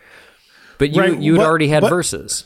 [0.79, 2.45] But you Right, you had already had verses.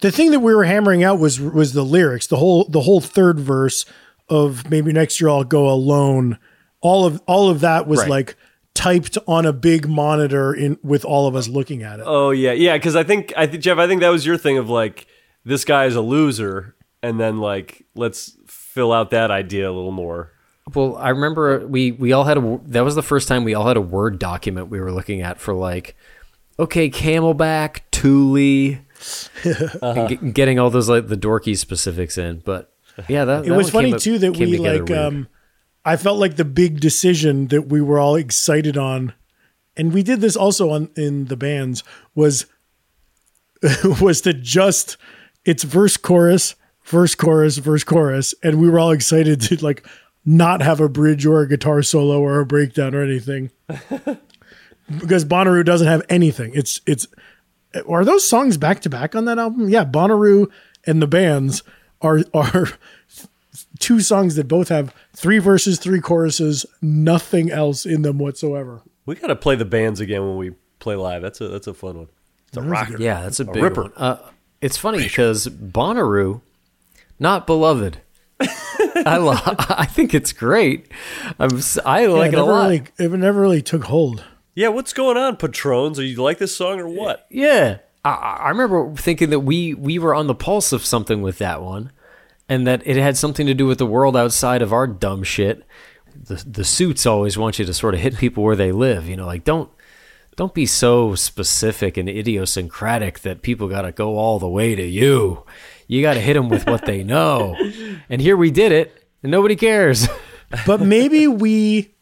[0.00, 2.26] the thing that we were hammering out was was the lyrics.
[2.26, 3.84] The whole the whole third verse
[4.28, 6.38] of maybe next year I'll go alone.
[6.80, 8.10] All of all of that was Right.
[8.10, 8.36] like
[8.74, 12.04] typed on a big monitor in with all of us looking at it.
[12.06, 12.76] oh yeah, yeah.
[12.76, 15.06] Because I think I think Jeff, I think that was your thing of like
[15.44, 19.90] this guy is a loser, and then like let's fill out that idea a little
[19.92, 20.32] more.
[20.74, 23.66] Well, I remember we we all had a that was the first time we all
[23.66, 25.96] had a word document we were looking at for like,
[26.58, 28.78] okay, CamelBak, Thule,
[29.82, 32.42] and ge- getting all those like the dorky specifics in.
[32.44, 32.72] But
[33.08, 35.26] yeah, that it that was one funny up- too that we like um
[35.84, 39.14] I felt like the big decision that we were all excited on
[39.76, 41.82] and we did this also on in the bands
[42.14, 42.46] was
[44.00, 44.96] was to just
[45.44, 46.54] it's verse chorus
[46.84, 49.86] verse chorus verse chorus and we were all excited to like
[50.24, 53.50] not have a bridge or a guitar solo or a breakdown or anything.
[54.98, 56.52] Because Bonnaroo doesn't have anything.
[56.54, 57.06] It's it's
[57.88, 59.70] are those songs back to back on that album?
[59.70, 60.50] Yeah Bonnaroo
[60.84, 61.62] and the bands
[62.02, 62.68] are are
[63.82, 69.14] two songs that both have three verses three choruses nothing else in them whatsoever We
[69.16, 71.20] gotta play the bands again when we play live.
[71.22, 72.08] That's a that's a fun one.
[72.48, 72.96] It's a rocker.
[72.98, 73.82] yeah, that's a big ripper.
[73.82, 73.92] one.
[73.96, 74.18] Uh,
[74.60, 76.40] it's funny because Bonnaroo,
[77.18, 77.98] not beloved.
[78.40, 79.36] I lo-
[79.70, 80.90] I think it's great.
[81.38, 82.62] I'm s- I like yeah, it a never lot.
[82.68, 84.24] really, it never really took hold
[84.54, 85.98] Yeah, what's going on, Patrons?
[85.98, 87.26] Are you like this song or what?
[87.30, 88.10] Yeah, I,
[88.44, 91.90] I remember thinking that we we were on the pulse of something with that one,
[92.52, 95.64] and that it had something to do with the world outside of our dumb shit.
[96.14, 99.08] The the suits always want you to sort of hit people where they live.
[99.08, 99.70] You know, like don't
[100.36, 104.84] don't be so specific and idiosyncratic that people got to go all the way to
[104.84, 105.44] you.
[105.86, 107.56] You got to hit them with what they know.
[108.10, 110.06] And here we did it, and nobody cares.
[110.66, 111.94] but maybe we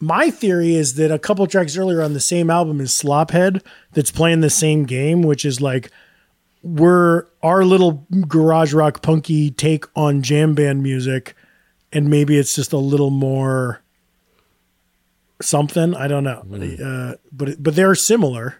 [0.00, 3.62] my theory is that a couple tracks earlier on the same album is Slophead
[3.92, 5.90] that's playing the same game, which is like
[6.64, 11.36] we're our little garage rock punky take on jam band music,
[11.92, 13.82] and maybe it's just a little more
[15.40, 15.94] something.
[15.94, 16.42] I don't know,
[16.84, 18.56] uh, but but they're similar.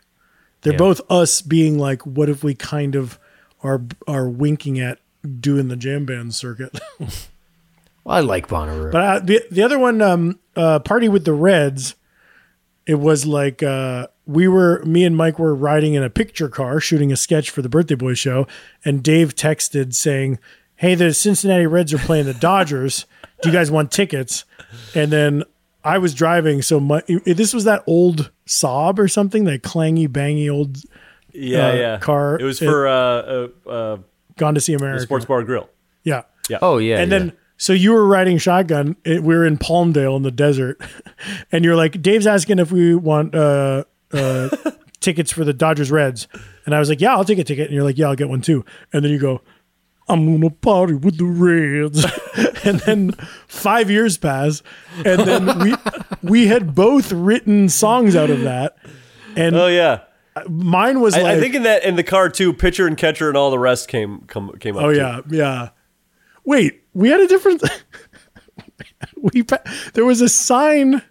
[0.63, 0.79] They're Yeah.
[0.79, 3.19] both us being like, what if we kind of
[3.63, 4.99] are are winking at
[5.41, 6.79] doing the jam band circuit.
[8.07, 8.93] Well, I like Bonnaroo.
[8.93, 11.95] But uh, the the other one, um, uh, party with the Reds,
[12.87, 16.81] it was like uh, we were me and Mike were riding in a picture car
[16.81, 18.47] shooting a sketch for the Birthday Boy show,
[18.85, 20.39] and Dave texted saying,
[20.77, 23.07] "Hey, the Cincinnati Reds are playing the Dodgers.
[23.43, 24.45] Do you guys want tickets?"
[24.95, 25.45] And then
[25.85, 30.51] I was driving, so my this was that old Saab or something, that clangy, bangy
[30.53, 30.79] old
[31.33, 31.99] Yeah, Uh, yeah.
[31.99, 33.97] car- It was for uh, uh, uh,
[34.37, 35.69] gone to see the America Sports Bar Grill.
[36.05, 36.23] Yeah.
[36.61, 37.19] oh yeah, and yeah.
[37.19, 38.97] then so you were riding shotgun.
[39.05, 40.81] It, we were in Palmdale in the desert,
[41.53, 44.49] and you're like, Dave's asking if we want uh, uh,
[45.01, 46.29] tickets for the Dodgers Reds,
[46.67, 48.29] and I was like, yeah, I'll take a ticket, and you're like, yeah, I'll get
[48.29, 49.41] one too, and then you go,
[50.09, 52.05] I'm gonna party with the Reds.
[52.65, 53.13] and then
[53.47, 54.63] five years pass,
[55.05, 55.75] and then we
[56.23, 58.77] we had both written songs out of that.
[59.37, 60.01] And Oh yeah.
[60.49, 63.29] mine was I, like I think in that in the car too, pitcher and catcher
[63.29, 64.85] and all the rest came come came up.
[64.85, 64.99] Oh too.
[64.99, 65.69] yeah, yeah.
[66.45, 67.63] Wait, we had a different.
[69.17, 69.63] we pa-
[69.95, 71.03] there was a sign.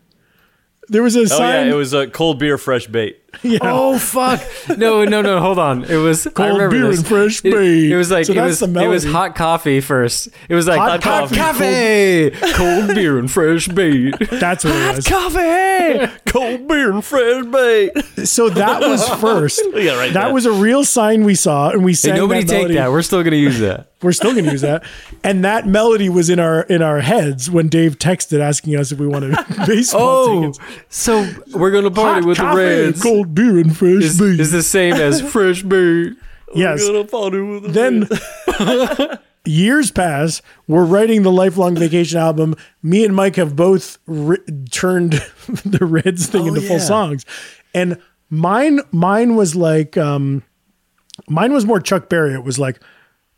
[0.90, 1.68] There was a Oh sign.
[1.68, 3.20] yeah, it was a cold beer, fresh bait.
[3.42, 3.60] yeah.
[3.64, 4.42] Oh fuck!
[4.78, 5.40] No, no, no.
[5.40, 5.86] Hold on.
[5.86, 7.00] It was Cold beer this.
[7.00, 7.90] and fresh It, bait.
[7.92, 10.28] it was like So it that's was the it was hot coffee first.
[10.50, 14.14] It was like Hot coffee, coffee, cold beer and fresh bait.
[14.30, 15.08] That's what it was.
[15.08, 17.92] Coffee, cold beer, and fresh bait.
[18.28, 19.62] So that was first.
[19.74, 20.34] Yeah, right That there.
[20.34, 22.74] was a real sign we saw, and we said Hey, nobody that take melody.
[22.76, 22.92] that.
[22.92, 23.93] We're still gonna use that.
[24.04, 24.84] We're still going to use that.
[25.24, 29.00] And that melody was in our in our heads when Dave texted asking us if
[29.00, 29.36] we wanted
[29.68, 30.60] baseball Oh, tickets.
[30.90, 33.02] so we're gonna party Hot with coffee, the Reds.
[33.02, 34.40] cold beer, and fresh Is, bait.
[34.40, 36.16] is the same as fresh beer.
[36.54, 36.86] yes.
[36.86, 43.14] Gonna party with the then years pass we're writing the lifelong vacation album me and
[43.14, 44.38] mike have both ri-
[44.72, 45.14] turned
[45.66, 47.26] the reds thing into full songs
[47.74, 48.00] and
[48.30, 50.42] mine mine was like um
[51.28, 52.80] mine was more chuck berry it was like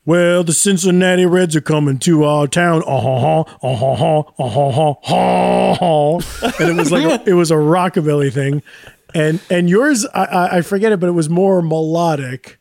[0.06, 2.84] well, the Cincinnati Reds are coming to our town.
[2.86, 6.52] Uh huh, uh huh, uh huh, uh huh.
[6.60, 8.62] And it was like a, it was a rockabilly thing,
[9.14, 12.60] and and yours I, I forget it, but it was more melodic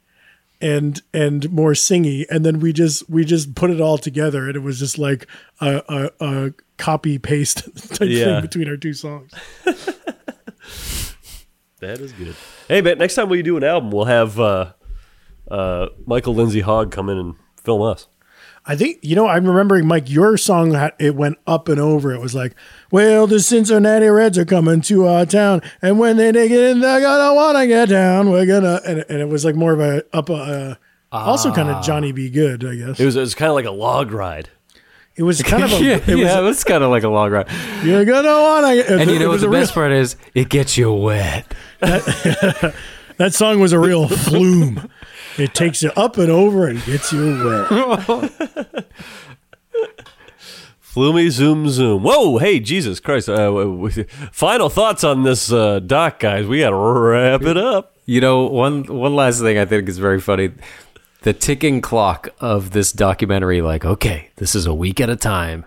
[0.60, 4.54] and and more singy and then we just we just put it all together and
[4.56, 5.26] it was just like
[5.60, 7.64] a, a, a copy paste
[7.96, 8.24] type Yeah.
[8.24, 9.32] thing between our two songs
[11.80, 12.34] That is good.
[12.68, 14.72] Hey, but next time we do an album, we'll have uh,
[15.50, 18.08] uh, Michael Lindsay Hogg come in and film us.
[18.66, 22.12] i think you know i'm remembering mike your song had, it went up and over
[22.12, 22.54] it was like
[22.90, 27.00] well the cincinnati reds are coming to our town and when they dig in they're
[27.00, 30.28] gonna wanna get down we're gonna and, and it was like more of a up
[30.28, 30.74] a uh,
[31.10, 32.28] also kind of johnny b.
[32.28, 34.48] goode i guess It was, it was kind of like a log ride.
[35.16, 37.32] it was kind of a yeah, it was yeah, that's kind of like a log
[37.32, 37.48] ride.
[37.82, 40.16] you're gonna wanna get And you know what the a real- best part is?
[40.34, 41.52] It gets you wet.
[41.80, 42.74] That
[43.34, 44.90] song was a real flume.
[45.38, 48.84] It takes you up and over and gets you wet.
[50.82, 52.04] Floomy zoom zoom.
[52.04, 53.28] Whoa, hey, Jesus Christ.
[53.28, 56.46] Uh, w- w- final thoughts on this uh, doc, guys.
[56.46, 57.96] We got to wrap it up.
[58.06, 60.52] You know, one one last thing I think is very funny.
[61.22, 65.64] The ticking clock of this documentary, like, okay, this is a week at a time.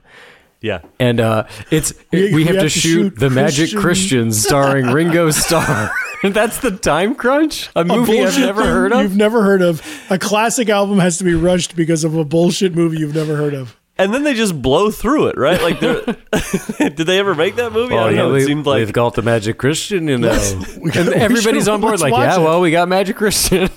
[0.62, 0.82] Yeah.
[1.00, 3.82] And uh, it's We- we, we have, have to, to shoot, shoot The Magic Christian-
[3.82, 5.92] Christians starring Ringo Starr.
[6.24, 7.70] and that's the time crunch?
[7.76, 9.02] A movie I've never heard of?
[9.04, 9.82] You've never heard of.
[10.10, 13.54] A classic album has to be rushed because of a bullshit movie you've never heard
[13.54, 13.78] of.
[14.00, 15.60] And then they just blow through it, right?
[15.60, 17.96] Like, did they ever make that movie?
[17.96, 18.32] I Oh, don't yeah, know.
[18.34, 20.32] we, It seemed like they've got the Magic Christian, you know.
[20.80, 22.44] We and everybody's should- on board, like, yeah, it.
[22.44, 23.70] well, we got Magic Christian.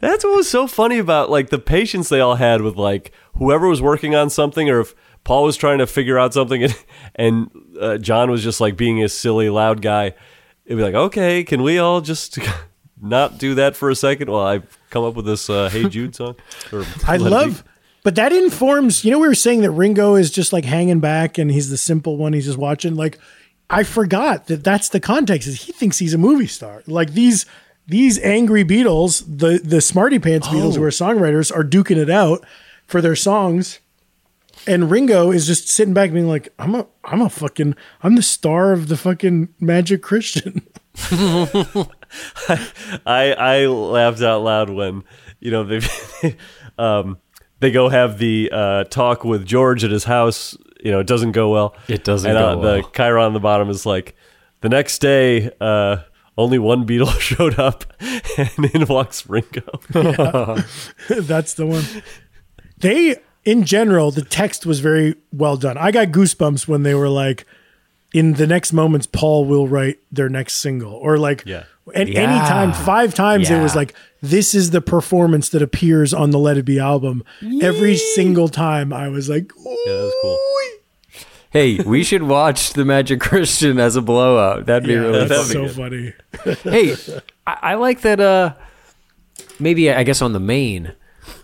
[0.00, 3.68] That's what was so funny about like the patience they all had with like whoever
[3.68, 4.94] was working on something, or if
[5.24, 6.74] Paul was trying to figure out something, and,
[7.14, 7.50] and
[7.80, 10.14] uh, John was just like being a silly loud guy.
[10.64, 12.38] It'd be like, okay, can we all just
[13.00, 16.14] not do that for a second while I come up with this uh, "Hey Jude"
[16.14, 16.36] song?
[16.72, 17.30] Or I Let It Be?
[17.30, 17.64] love,
[18.02, 19.04] but that informs.
[19.04, 21.76] You know, we were saying that Ringo is just like hanging back and he's the
[21.76, 22.32] simple one.
[22.32, 22.94] He's just watching.
[22.94, 23.18] Like,
[23.68, 25.48] I forgot that that's the context.
[25.48, 26.82] Is he thinks he's a movie star?
[26.86, 27.46] Like these
[27.86, 32.44] these angry Beatles, the the smarty pants Beatles who are songwriters, are duking it out
[32.86, 33.80] for their songs.
[34.66, 38.22] And Ringo is just sitting back being like, I'm a I'm a fucking I'm the
[38.22, 40.62] star of the fucking Magic Christian.
[43.06, 45.04] I I laughed out loud when
[45.40, 45.80] you know they
[46.78, 47.18] um,
[47.60, 50.56] they go have the uh, talk with George at his house.
[50.82, 51.76] You know, it doesn't go well.
[51.88, 52.76] It doesn't and, go uh, well.
[52.76, 54.14] The Chyron on the bottom is like
[54.60, 55.50] the next day.
[55.60, 55.98] Uh,
[56.38, 57.84] only one Beatle showed up,
[58.38, 59.80] and in walks Ringo.
[61.08, 61.84] That's the one.
[62.78, 65.78] They, in general, the text was very well done.
[65.78, 67.46] I got goosebumps when they were like,
[68.12, 71.62] in the next moments, Paul will write their next single, or like, Yeah.
[71.94, 72.22] and Yeah.
[72.22, 76.58] anytime, five times, it was like, this is the performance that appears on the Let
[76.58, 77.22] It Be album.
[77.62, 80.38] Every single time, I was like, Yeah, that was cool.
[81.52, 84.66] Hey, we should watch the Magic Christian as a blowout.
[84.66, 85.68] That'd be Yeah, really that's funny.
[85.68, 86.12] so funny.
[86.64, 86.94] hey,
[87.46, 88.20] I, I like that.
[88.20, 88.54] Uh,
[89.58, 90.92] maybe I guess on the main,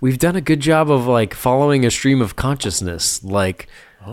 [0.01, 3.23] we've done a good job of like following a stream of consciousness.
[3.25, 3.69] Like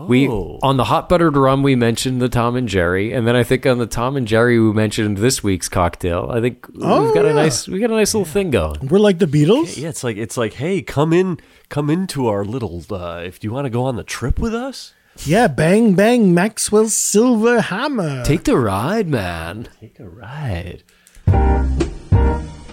[0.08, 0.58] we Oh.
[0.62, 3.64] on the hot buttered rum, we mentioned the Tom and Jerry, and then I think
[3.64, 6.28] on the Tom and Jerry, we mentioned this week's cocktail.
[6.32, 7.30] I think Oh, we've got yeah.
[7.30, 8.88] a nice, we got a nice little thing going.
[8.88, 9.76] We're like the Beatles.
[9.80, 11.38] Yeah, it's like it's like, hey, come in,
[11.68, 12.82] come into our little.
[12.90, 14.94] Uh, if you want to go on the trip with us,
[15.24, 18.24] Yeah, bang, bang, Maxwell Silver Hammer.
[18.24, 19.68] Take the ride, man.
[19.80, 20.82] take a ride.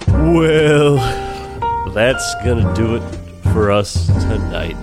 [0.08, 0.98] Well,
[1.94, 3.02] that's gonna do it
[3.54, 4.78] for us tonight.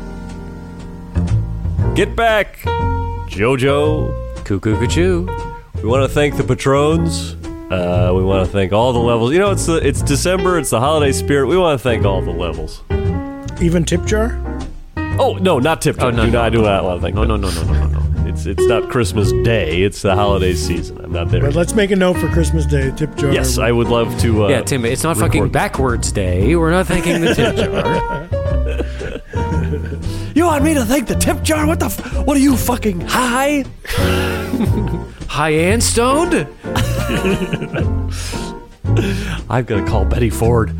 [1.94, 2.58] Get back,
[3.28, 4.44] JoJo.
[4.44, 5.26] Cuckoo cuckoo.
[5.82, 7.34] We want to thank the patrons.
[7.70, 9.32] Uh, we want to thank all the levels.
[9.32, 10.58] You know, it's the it's December.
[10.58, 11.48] It's the holiday spirit.
[11.48, 12.82] We want to thank all the levels.
[13.60, 14.38] Even tip jar?
[15.18, 15.96] Oh no, not tip.
[16.00, 17.14] Oh, no, do no, not, I do not want to thank.
[17.14, 18.17] No, no, no, no, no, no, no.
[18.38, 19.82] It's it's not Christmas Day.
[19.82, 21.00] It's the holiday season.
[21.04, 21.40] I'm not there.
[21.40, 22.92] But let's make a note for Christmas Day.
[22.92, 23.32] Tip jar.
[23.32, 24.44] yes, I would love to.
[24.44, 26.54] Uh, Yeah, Tim, it's not fucking record- backwards day.
[26.54, 28.28] We're not thanking the tip jar.
[30.34, 31.66] You want me to thank the tip jar?
[31.66, 31.86] What the?
[31.86, 33.64] F- what are you fucking high?
[35.26, 36.34] High and stoned?
[39.50, 40.76] I've got to call Betty Ford.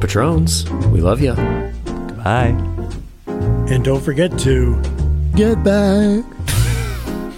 [0.00, 1.34] Patrons, we love you.
[1.84, 2.54] Goodbye.
[3.26, 4.80] And don't forget to
[5.34, 6.24] get back.